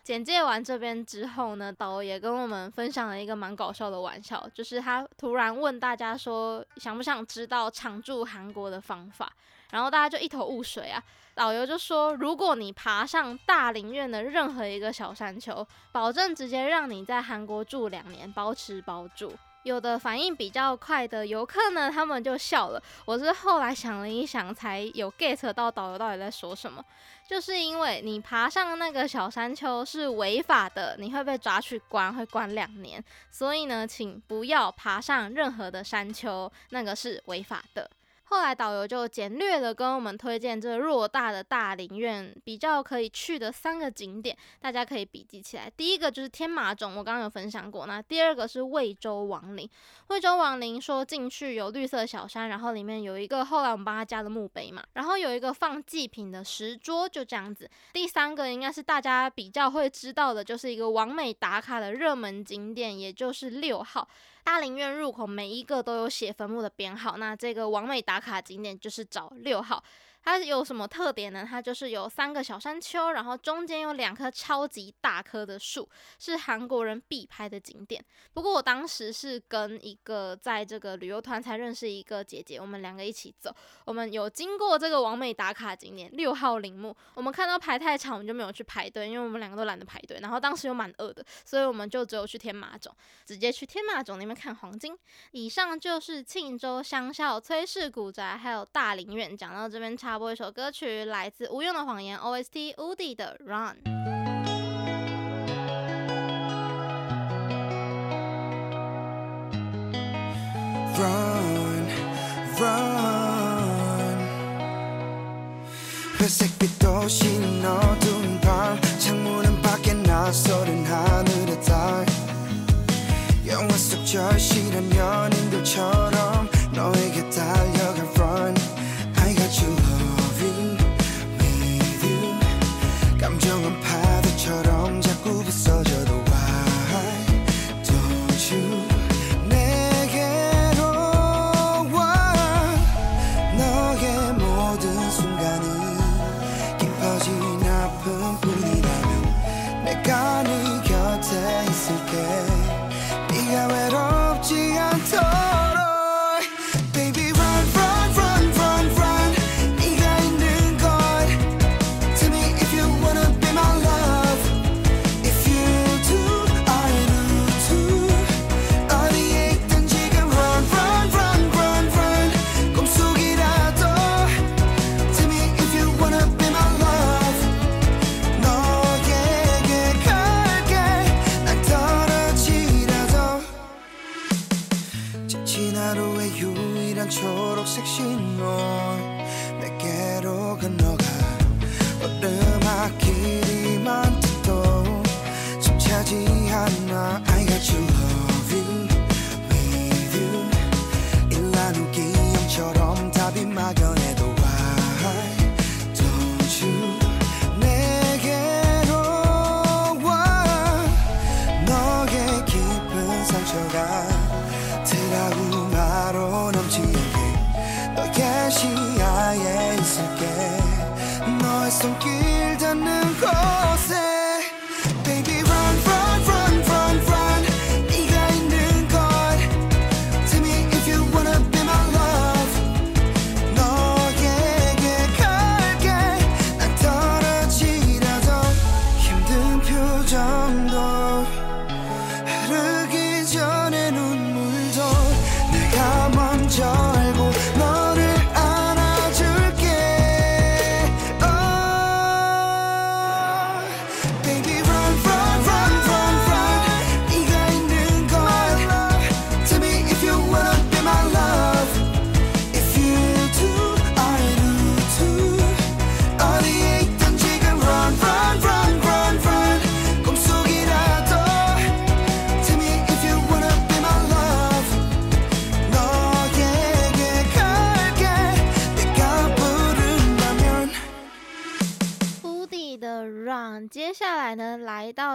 [0.07, 9.29] 简介完这边之后呢，导游也跟我们分享了一个蛮搞笑的玩笑，就是他突然问大家说，想不想知道常驻韩国的方法？
[9.69, 11.03] 然后大家就一头雾水啊。
[11.35, 19.33] 导游就说，如果你爬上大林苑的任何一个小山丘，保证直接让你在韩国住两年，包吃包住。
[19.63, 22.81] 有的反应比较快的游客呢，他们就笑了。
[23.05, 26.83] 我是后来想了一想，才有 get 到导游到底在说什么。
[27.27, 33.03] 就是因为你爬上那个小山丘是违法的，你会被抓去关，会关两年。
[33.29, 37.89] 所以呢，请不要爬上任何的山丘，那个是违法的。
[38.29, 45.71] 后来导游就简略的跟我们推荐这偌大的大林苑比较可以去的三个景点，大家可以笔记起来。
[45.77, 47.85] 第一个就是天马冢，我刚刚有分享过。
[47.85, 49.69] 那第二个是魏州王陵，
[50.07, 57.69] 魏州王陵说进去有绿色小山，然后里面有一个后来我们帮他加的墓碑嘛，然后有一个放祭品的石桌，就这样子。
[57.93, 64.05] 第三个应该是大家比较会知道的，就是一个完美打卡的热门景点，也就是六号。
[64.47, 69.83] 大陵院入口每一个都有写坟墓的编号，那这个完美打卡景点就是找六号。
[70.27, 71.47] 它有什么特点呢？
[71.49, 78.03] 它就是有三个小山丘，然后中间有两棵超级大棵的树，是韩国人必拍的景点。
[78.33, 83.55] 不过我当时是跟一个在这个旅游团才认识一个姐姐，我们两个一起走，
[83.85, 86.93] 我们有经过这个完美打卡景点六号陵墓。
[87.13, 90.19] 我们看到排太长，我们就没有去排队，因为我们两个都懒得排队。
[90.19, 92.93] 然后当时又蛮饿的，所以我们就只有去天马冢，
[93.25, 94.93] 直接去天马冢那边看黄金。
[95.31, 100.16] 以上就是庆州乡校、崔氏古宅还有大林苑，讲到这边差。
[100.17, 103.77] 播一首歌曲，来自《无用的谎言》OST，《乌迪的 Run》。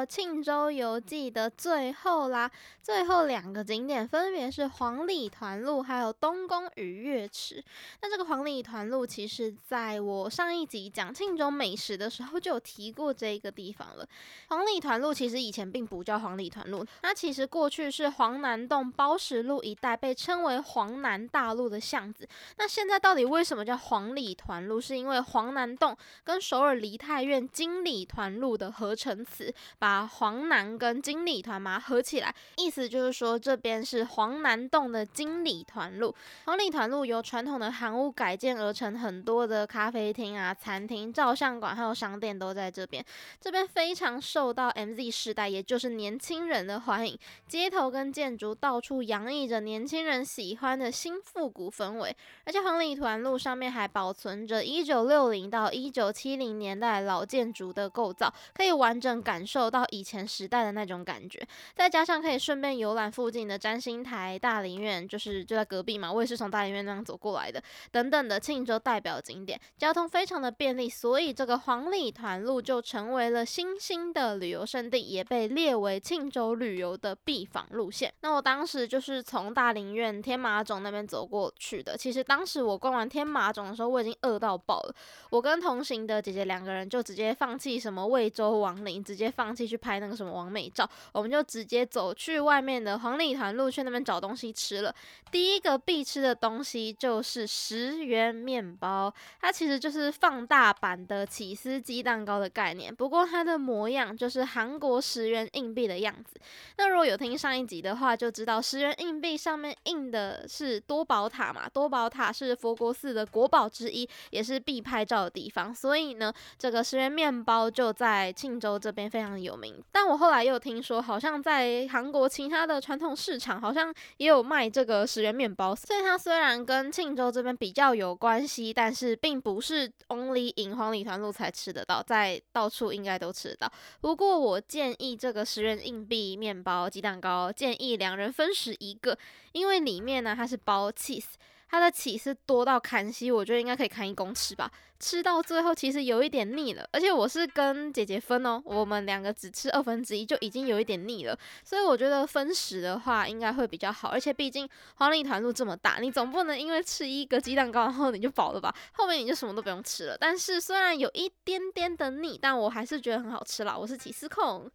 [0.05, 2.50] 庆州游记的最后啦。
[2.82, 7.62] 最后两个景点分别是黄里团路还有东宫与月池。
[8.00, 14.07] 那这个黄里团路，其实在我上一集讲庆州美食的时候就有提过这个地方了。
[14.48, 22.26] 黄里团路其实以前并不叫黄里团路，那其实过去是黄南洞包石路一带被称为黄南大路的巷子。
[22.57, 24.80] 那现在到底为什么叫黄里团路？
[24.80, 25.94] 是因为黄南洞
[26.24, 36.14] 跟首尔梨泰院经理团路的合成词，把黄南跟经理团嘛合起来，意思就是说这边是黄南洞的经理团路。
[36.45, 43.05] 黄里团路由传统的韩屋改建而成，很多的咖啡厅啊、餐厅、照相馆还有商店都在这边。
[43.40, 47.18] 这边非常受到 MZ 世代，也就是年轻人的欢迎。
[47.49, 61.40] 街头跟建筑到处洋溢着年轻人喜欢的新复古氛围，而且黄里团路上面还保存着一九六零到一九七零年代老建筑的构造，可以完整感受到以前时代的那种感觉。
[61.74, 67.62] 再加上可以顺便游览附近的占星台、大林院，就是就在隔壁嘛，我也是从大林院那样走过来的。
[67.90, 78.12] 等等的庆州代表景点，交通非常的便利，所以这个黄里团路就成为了新兴的旅游胜地，也被列为庆州旅游的必访路线。
[78.20, 81.96] 那我当时就是从大林院天马塚那边走过去的。
[81.96, 84.94] 其实当时我逛完天马塚的时候，我已经饿到爆了。
[85.30, 94.94] 我跟同行的姐姐两个人就直接放弃什么惠州王林，直接放弃去拍那个什么完美照，我们就直接走去外面的黄里团路去那边找东西吃了。
[95.30, 106.38] 第一个必吃的东西就是十元面包，它其实就是放大版的起司鸡蛋糕的概念，不过它的模样就是韩国十元硬币的样子。
[106.76, 119.61] 那如果有听上一集的话，就知道十元硬币上面印的是多宝塔嘛，多宝塔是佛国寺的国宝之一，也是必拍照的地方，所以呢，这个十元面包就在庆州这边非常有名。
[119.90, 125.74] 但我后来又听说，好像在韩国其他的传统市场，好像也有卖这个十元面包。
[125.74, 133.72] 所以它虽然跟庆州这边比较有关系，但是并不是 only in 黄里团路才吃得到，在到处应该都吃得到。
[134.00, 139.18] 不过我建议这个十元硬币面包鸡蛋糕，建议两人分食一个，
[139.52, 141.34] 因为里面呢它是包 cheese。
[141.72, 144.70] 它的起司多到砍西，我觉得应该可以砍一公尺吧。
[145.00, 154.10] 吃到最后其实有一点腻了，而且我是跟姐姐分哦，我们两个只吃二分之一就已经有一点腻了，所以我觉得分食的话应该会比较好。
[154.10, 158.72] 而且毕竟黄里团路这么大，你总不能因为吃一个鸡蛋糕然后你就饱了吧？
[158.92, 160.16] 后面你就什么都不用吃了。
[160.20, 163.74] 但是虽然有一点点的腻，但我还是觉得很好吃啦。
[163.74, 164.70] 我是起司控。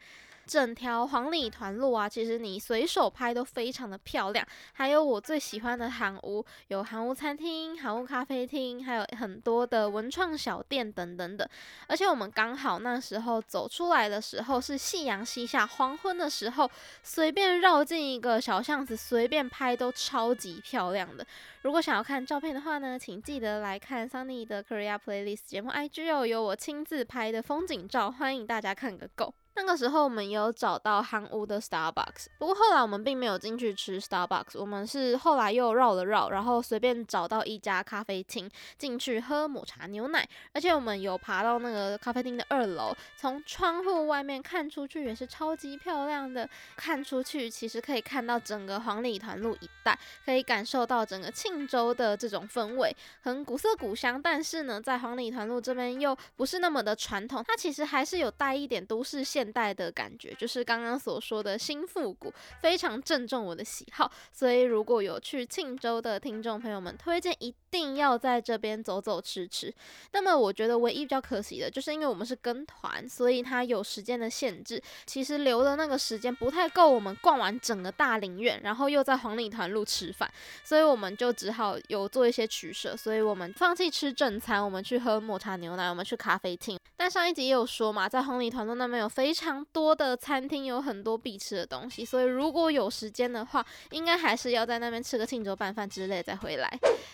[0.47, 4.47] 整条黄里团路啊，其实你随手拍都非常的漂亮。
[4.71, 11.47] 还有我最喜欢的韩屋，有韩屋餐厅、韩屋咖啡厅，还有很多的文创小店等等的。
[11.87, 16.71] 而且我们刚好那时候走出来的时候是夕阳西下、黄昏的时候，
[17.03, 21.27] 随便绕进一个小巷子，随便拍都超级漂亮的。
[21.63, 29.33] 如果想要看照片的话呢，请记得来看 Sunny 的 Korea Playlist 节目 IG 哦，有我亲自拍的风景照，欢迎大家看个够。
[29.57, 64.11] 那个时候我们有找到韩屋的 Starbucks，不过后来我们并没有进去吃 Starbucks，我们是后来又绕了绕，然后随便找到一家咖啡厅进去喝抹茶牛奶，而且我们有爬到那个咖啡厅的二楼，从窗户外面看出去也是超级漂亮的，看出去其实可以看到整个黄里团路一带，可以感受到整个庆州的这种氛围，很古色古香，但是呢，在黄里团路这边又不是那么的传统，它其实还是有带一点都市线代的感觉，就是刚刚所说的新复古，非常正中我的喜好。
[64.31, 69.73] 所以如果有去庆州的听众朋友们，推荐一定要在这边走走吃吃。
[70.11, 74.81] 那么我觉得唯一比较可惜的，就是因为我们是跟团，所以它有时间的限制。
[75.05, 80.31] 其实留的那个时间不太够我们逛完整个大林院，然后又在黄里团路吃饭，
[80.63, 82.95] 所以我们就只好有做一些取舍。
[82.95, 86.79] 所以我们放弃吃正餐，我们去喝抹茶牛奶，我们去咖啡厅。
[86.95, 96.69] 但上一集也有说嘛，在黄里团路那边有非常非常多的餐厅，有很多必吃的东西，所以如果有时间的话，应该还是要在那边吃个庆州拌饭之类再回来。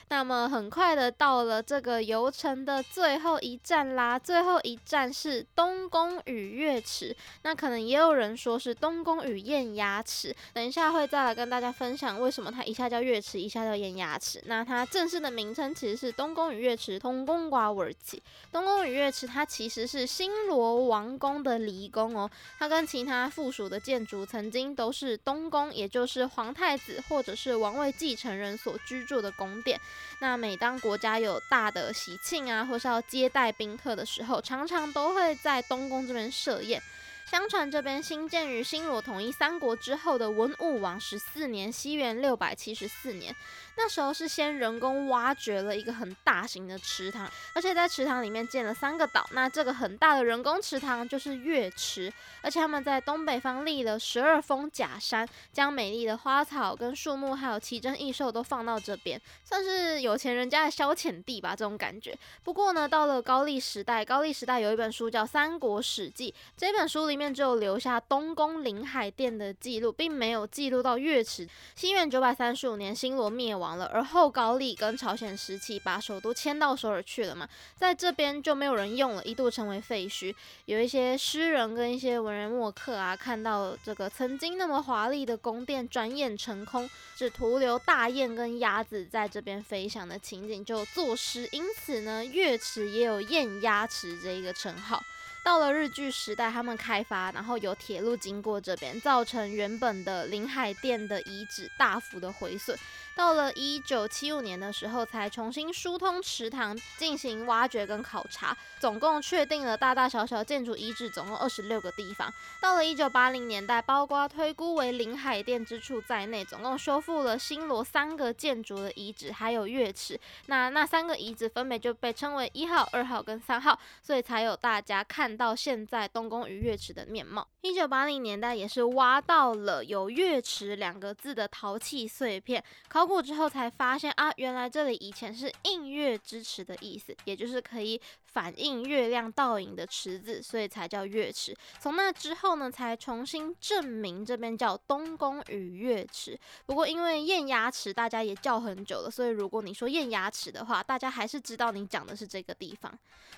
[0.09, 7.15] 那么很快的到了这个游程的最后一站啦，最后一站是东宫与月池。
[7.43, 14.41] 那可能也有人说是东宫与燕鸭池，等一下会再来跟大家分享为什么它一下叫月池，一下叫燕鸭池。
[14.45, 18.21] 那它正式的名称其实是东宫与月池东宫瓜尔奇。
[18.51, 22.12] 东宫与月池它其实是新罗王宫的离宫。
[22.16, 29.80] 哦，它跟其他附属的建筑曾经都是东宫，也就是皇太子或者是王位继承人所居住的宫殿。
[30.20, 36.82] 那每当国家有大的喜庆啊，或是要接待宾客的时候，常常都会在东宫这边设宴。
[37.26, 43.34] 相传这边兴建于新罗统一三国之后的文武王十四年（西元六百七十四年）。
[43.76, 49.28] 那时候是先人工挖掘了一个很大型的池塘，而且在池塘里面建了三个岛。
[49.32, 62.15] 那这个很大的人工池塘就是月池，而且他们在东北方立了十二峰假山，将美丽的花草跟树木还有奇珍异兽都放到这边，算是有钱人家的消遣地吧，这种感觉。
[62.43, 71.47] 不过呢，到了高丽时代，高丽时代有一本书叫《三国史记》，这本书里面只有留下东宫临海殿的记录，并没有记录到月池。
[71.76, 73.62] 西元九百三十五年，新罗灭亡。
[73.64, 77.47] 亡了，而后高丽跟朝鲜时期把首都迁到首尔去了嘛，
[77.78, 80.36] 在这边就没有人用了，一度成为废墟。
[80.66, 91.47] 有一些诗人跟一些文人墨客啊，看到这个曾经那么华丽的宫殿转眼成空，只徒留大雁跟鸭子在这边飞翔的情景，就作诗。
[91.53, 95.01] 因此呢，月池也有雁鸭池这一个称号。
[95.45, 102.78] 到了日据时代，他们开发，然后有铁路经过这边，造成原本的临海殿的遗址大幅的毁损。
[103.16, 112.34] 到了一九七五年的时候，才重新疏通池塘，进行挖掘跟考察，总共确定了大大小小建筑遗址总共二十六个地方。
[112.59, 120.20] 到了一九八零年代，包括推估为临海殿之处在内，总共修复了新罗三个建筑的遗址，还有月池。
[120.47, 127.47] 那那三个遗址分别就被称为一号、二号跟三号，所以才有大家看到现在东宫与月池的面貌。
[127.61, 133.03] 一九八零年代也是挖到了有月池两个字的陶器碎片，考。
[133.04, 137.99] 考古之后才发现啊，原来这里以前是映月支持的意思，也就是可以
[138.34, 141.55] 反映月亮倒影的池子，所以才叫月池。
[141.79, 146.38] 从那之后呢，才重新证明这边叫东宫与月池。
[146.65, 152.91] 不过因为雁牙池大家也叫很久了，所以如果你说雁牙池的话，大家还是知道你讲的是这个地方。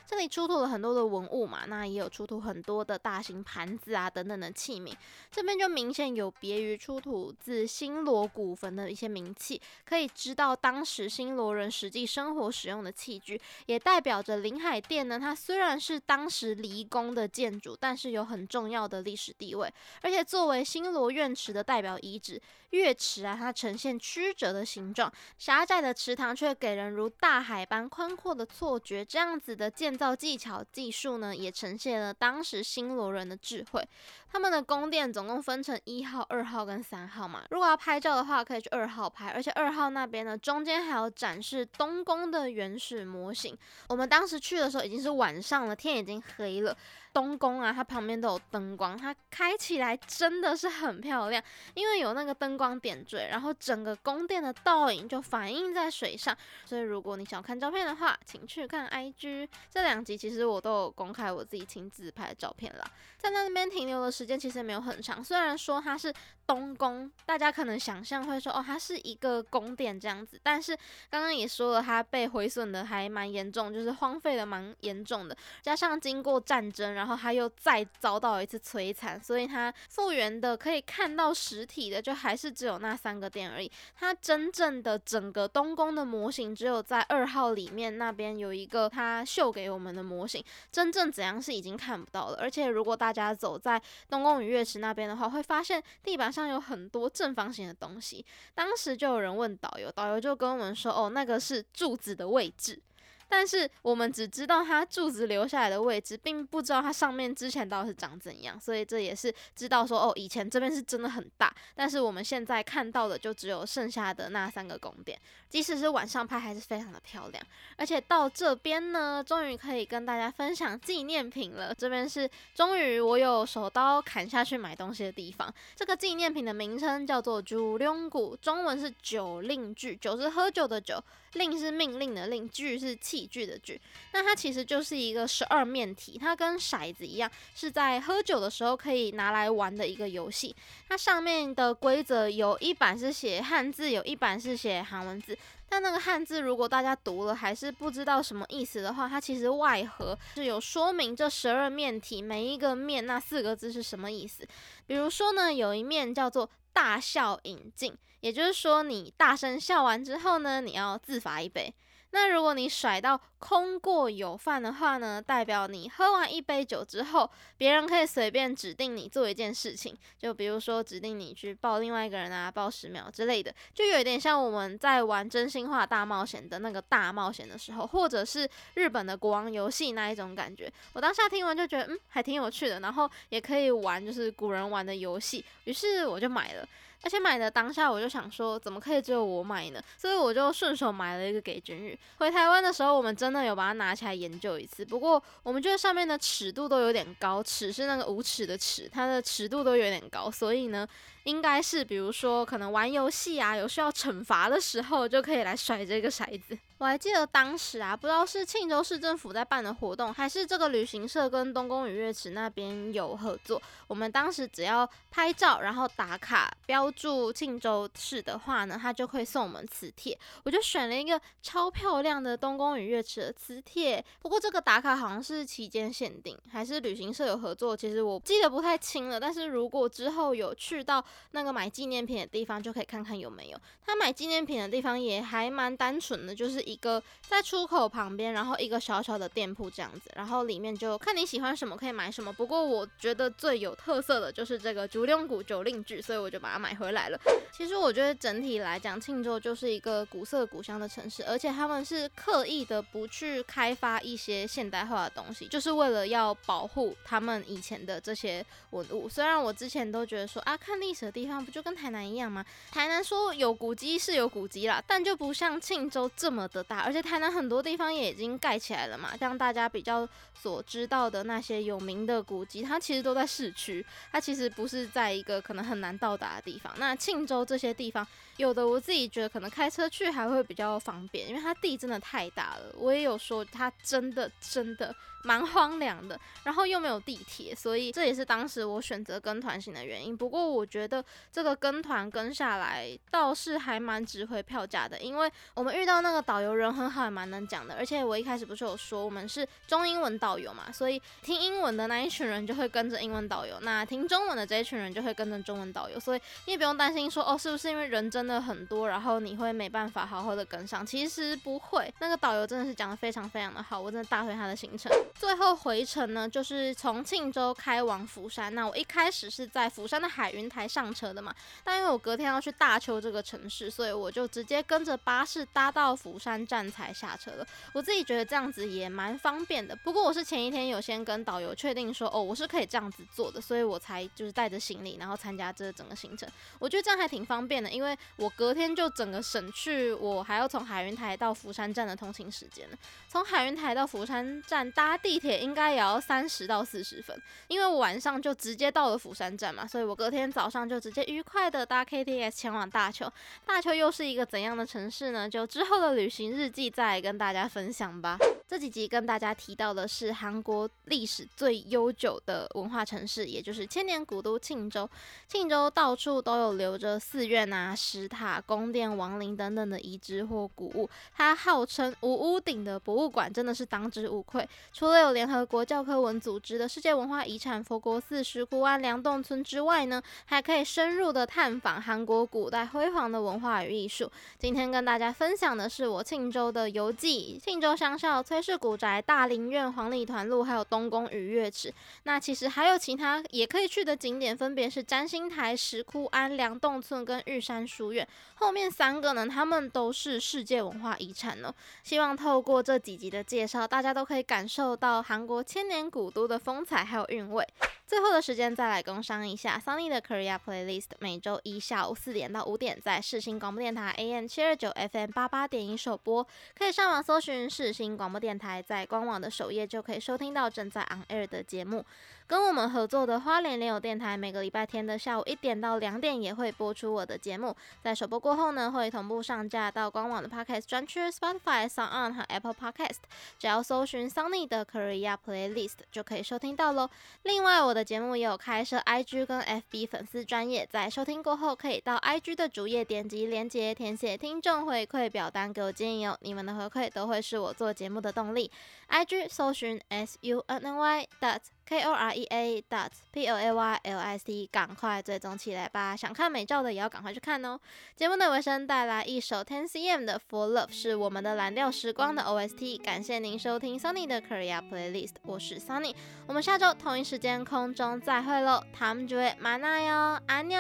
[0.07, 4.93] 这里出土了很多的文物嘛，那也有出土很多的大型盘子啊等等的器皿。
[5.31, 9.59] 这边就明显有别于出土自新罗古坟的一些名器。
[9.83, 15.19] 可以知道当时新罗人实际生活使用的器具，也代表着临海殿呢。
[15.19, 19.71] 它虽然是当时离宫的建筑，但是有很重要的历史地位。
[20.01, 29.03] 而且作为新罗院池的代表遗址，月池啊，它呈现曲折的形状，狭窄的池塘却给人如大海般宽阔的错觉。
[29.03, 33.87] 这样子的建造技巧技术呢，也呈现了当时新罗人的智慧。
[34.31, 37.43] 他们的宫殿总共分成一号、二号跟三号嘛。
[37.51, 43.57] 如果要拍照的话，可以去二号拍，而且二号那边呢，中间还有展示东宫的原始模型。
[43.87, 46.75] 我们当时去的时候已经是晚上了，天已经黑了。
[47.15, 51.41] 东宫啊，它旁边都有灯光，它开起来真的是很漂亮，
[51.73, 56.37] 因为有那个灯光点缀，然后整个宫殿的倒影就反映在水上。
[56.65, 59.47] 所以如果你想要看照片的话，请去看 IG。
[59.71, 62.83] 这两集其实我都有公开我自己亲自拍的照片啦。
[63.17, 66.13] 在那边停留的时间其实没有很长，虽然说它是
[66.45, 70.77] 东宫，大家可能想象会说哦，它是一个宫殿这样子，但是
[71.09, 77.04] 刚刚也说了，它被毁损的还蛮严重，就是荒废的蛮严重的，加上经过战争，然后。
[77.05, 83.71] 然后他又再遭到一次摧残，所以他复原的可以看到实体的，就还是只有那三个殿而已。
[83.93, 90.43] 他真正的整个东宫的模型，只有在二号里面那边有一个他秀给我们的模型。
[90.71, 92.39] 真正怎样是已经看不到了。
[92.41, 93.79] 而且如果大家走在
[94.09, 98.25] 东宫与月池那边的话，会发现地板上有很多正方形的东西。
[98.55, 102.81] 当时就有人问导游，导游就跟我们说：“哦，那个是柱子的位置。”
[103.27, 115.19] 但是我们只知道它柱子留下来的位置，并不知道它上面之前到底是长怎样，所以这也是知道说哦，以前这边是真的很大，但是我们现在看到的就只有剩下的那三个宫殿，
[115.55, 117.41] 即使是晚上拍还是非常的漂亮。
[117.77, 121.73] 而且到这边呢，终于可以跟大家分享纪念品了。
[121.73, 125.49] 这边是终于我有手刀砍下去买东西的地方。
[125.73, 131.01] 这个纪念品的名称叫做酒令具，中文是酒令具，酒是喝酒的酒。
[131.35, 133.79] 令是命令的令，具是器具的具。
[134.13, 140.55] 那它其实就是一个十二面体，它跟骰子一样，是在喝酒的时候可以拿来玩的一个游戏。
[140.87, 145.37] 它上面的规则有一版是写汉字，有一版是写韩文字。
[145.67, 154.47] 但那个汉字如果大家读了还是不知道什么意思的话，它其实外盒是有说明这十二面体每一个面那四个字是什么意思。
[154.85, 157.97] 比如说呢，有一面叫做大笑饮尽。
[158.21, 161.71] 也就是说，你大声笑完之后呢，你要自罚一杯。
[162.15, 180.71] 那如果你甩到空过有饭的话呢，代表你喝完一杯酒之后，别人可以随便指定你做一件事情，就比如说指定你去抱另外一个人啊，抱十秒之类的，就有点像我们在玩真心话大冒险的那个大冒险的时候，或者是日本的国王游戏那一种感觉。
[180.93, 186.65] 我当下听完就觉得，嗯，还挺有趣的，然后也可以玩就是古人玩的游戏，于是我就买了。
[187.05, 189.79] 而且买的当下我就想说，怎么可以只有我买呢？
[189.95, 191.97] 所以我就顺手买了一个给君宇。
[192.17, 194.83] 回台湾的时候，我们真的有把它拿起来研究一次。
[194.83, 200.87] 不过我们觉得上面的尺度都有点高，尺是那个无尺的尺，它的尺度都有点高，所以呢。
[201.25, 206.55] 应该是，比如说，可能玩游戏啊，有需要惩罚的时候，就可以来甩这个骰子。
[206.77, 213.61] 我还记得当时啊，不知道是庆州市政府在办的活动，还是这个旅行社跟东宫与月池那边有合作。
[213.87, 220.19] 我们当时只要拍照，然后打卡标注庆州市的话呢，他就会送我们磁铁。
[220.43, 224.03] 我就选了一个超漂亮的东宫与月池的磁铁。
[224.21, 229.17] 不过这个打卡好像是期间限定，还是旅行社有合作，其实我记得不太清了。
[229.17, 233.57] 但是如果之后有去到那个买纪念品的地方，就可以看看有没有。
[233.85, 242.33] 他买纪念品的地方也还蛮单纯的，就是一个在出口旁边，然后一个小小的店铺这样子，然后里面就看你喜欢什么可以买什么。
[242.33, 247.19] 不过我觉得最有特色的就是这个竹龙谷酒令具，所以我就把它买回来了。
[247.53, 259.07] 其实我觉得整体来讲，庆州就是一个古色古香的城市，而且他们是刻意的不去开发一些现代化的东西，就是为了要保护他们以前的这些文物。
[259.07, 261.35] 虽然我之前都觉得说啊，看历史的地方。
[261.45, 262.43] 不就跟台南一样吗？
[262.71, 266.79] 台南说有古迹是有古迹啦，但就不像庆州这么的大。
[266.79, 276.73] 而且台南很多地方也已经盖起来了嘛，像大家比较所知道的那些有名的古迹，它其实都在市区，它其实不是在一个可能很难到达的地方。
[276.77, 278.07] 那庆州这些地方，
[278.37, 282.73] 有的我自己觉得可能开车去还会比较方便，因为它地真的太大了。
[282.77, 284.95] 我也有说它真的真的。
[285.25, 290.15] 蛮荒凉的，然后又没有地铁，所以这也是当时我选择跟团行的原因。
[290.15, 297.73] 不过我觉得这个跟团跟下来倒是还蛮值回票价的，因为我们遇到那个导游人很好，也蛮能讲的。
[297.73, 310.83] 而且我一开始不是有说我们是中英文导游嘛，所以听英文的那一群人就会跟着英文导游，那听中文的这一群人就会跟着中文导游，所以你也不用担心说哦，是不是因为人真真的很多，然后你会没办法好好的跟上？
[310.83, 314.91] 其实不会，那个导游真的是讲得非常非常的好，我真的大推他的行程。
[315.13, 318.55] 最后回程呢，就是从庆州开往釜山。
[318.55, 327.45] 那我一开始是在釜山的海云台上车的嘛，但因为我隔天要去大邱这个城市，所以我就直接跟着巴士搭到釜山站才下车的。
[327.73, 329.75] 我自己觉得这样子也蛮方便的。
[329.75, 336.27] 不过我是前一天有先跟导游确定说，哦，我是可以这样子做的，所以我才就是带着行李，然后参加这整个行程。
[336.57, 342.77] 我觉得这样还挺方便的，因为我隔天就整个省去我还要从海云台到釜山站的通勤时间了。
[343.07, 345.35] 从海云台到釜山站搭地铁。
[345.45, 347.15] 应该也要三十到四十分，
[347.49, 353.11] 因为我晚上就直接到了釜山站嘛，所以我隔天早上就直接愉快的搭 KTX 前往大邱。
[353.45, 355.29] 大邱又是一个怎样的城市呢？
[355.29, 358.17] 就之后的旅行日记再跟大家分享吧。
[358.47, 364.89] 这几集跟大家提到的是韩国历史最悠久的文化城市，也就是千年古都庆州。
[365.27, 370.89] 庆州到处都有留着寺院啊、石塔、宫殿、王陵等等的遗址或古物。
[371.15, 374.47] 它号称无屋顶的博物馆，真的是当之无愧。
[374.73, 384.11] 除了有联合国教科文组织的世界文化遗产佛国寺石窟湾梁洞村之外呢，还可以深入的探访韩国古代辉煌的文化与艺术。
[384.37, 388.25] 今天跟大家分享的是我庆州的游记，庆州乡校。
[388.25, 391.71] 崔氏古宅、大林苑、黄里团路，还有东宫与月池。
[392.05, 397.94] 那其实还有其他也可以去的景点，分别是占星台、石窟庵、梁洞村跟玉山书院。
[398.35, 401.53] 后面三个呢，他们都是世界文化遗产哦。
[401.83, 407.47] 希望透过这几集的介绍，大家都可以感受到韩国千年古都的风采还有韵味。
[407.95, 416.27] 最后的时间再来工商一下，Sunny 的 Korea Playlist 每周一下午四点到五点在世新广播电台 AM 七二九 FM 八八点一首播，
[416.57, 421.85] 可以上网搜寻世新广播电台，在官网的首页就可以收听到正在 on air 的节目。
[422.27, 432.97] 跟我们合作的花莲联友电台，每个礼拜天的下午一点到两点也会播出我的节目，在首播过后呢，会同步上架到官网的 Podcast 专区 Spotify、s o n On 和 Apple Podcast，
[433.37, 436.89] 只要搜寻 Sunny 的 Korea Playlist 就可以收听到喽。
[437.21, 446.17] 另外，我的节目也有开设 IG 跟 FB 粉丝专业，在收听过后可以到 IG 的主页点击链接，填写听众回馈表单给我建议哦。
[446.21, 448.51] 你们的回馈都会是我做节目的动力。
[448.89, 455.95] IG 搜寻 S U N N Y dot Korea dot playlist，赶快追踪起来吧！
[455.95, 457.59] 想看美照的也要赶快去看哦。
[457.95, 462.81] 节目的尾声带来一首 Ten CM 的 For Love，是我们的蓝调时光的 OST。
[462.81, 465.95] 感谢您收听 sonny 的 Korea Playlist，我是 sonny。
[466.27, 470.59] 我们下周同一时间空中再会喽，tạm biệt, má nay 哦，安妞。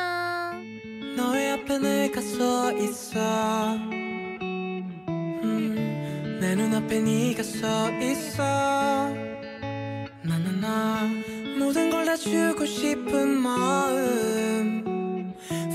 [10.65, 11.09] 않아
[11.57, 14.83] 모든 걸 다 주고 싶은 마음.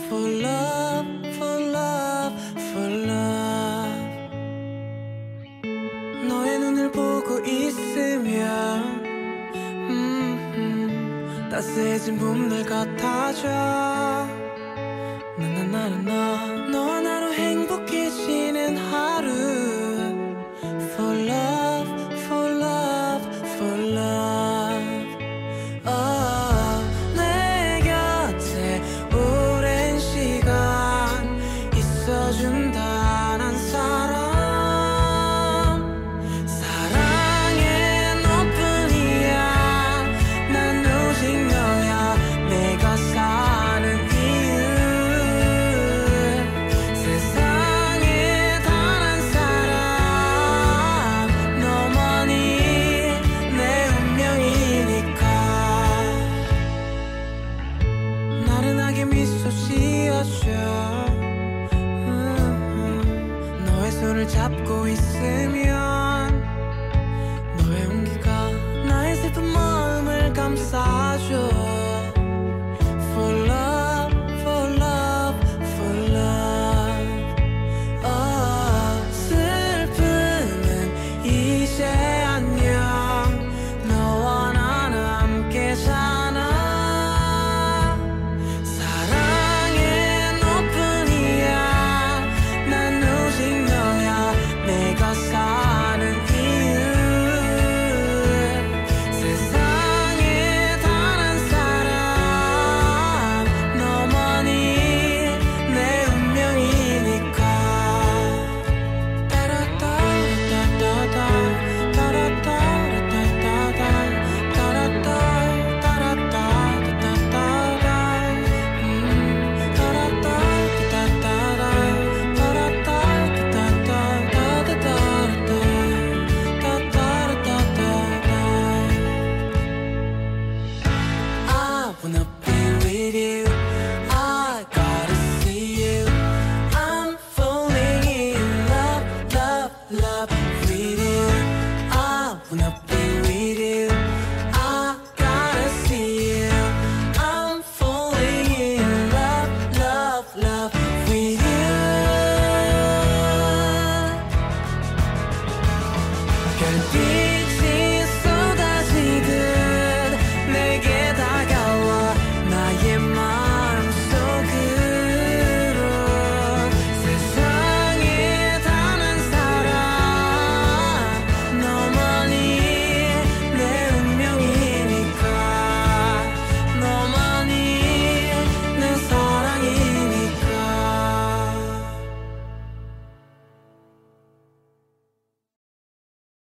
[0.07, 4.29] For love, for love, for love.
[6.29, 8.83] 너의 눈을 보고 있으면
[9.91, 13.49] 음, 따스해진 봄날 같아져.
[15.39, 19.20] 나나나나 너 하나로 행복해지는 하루.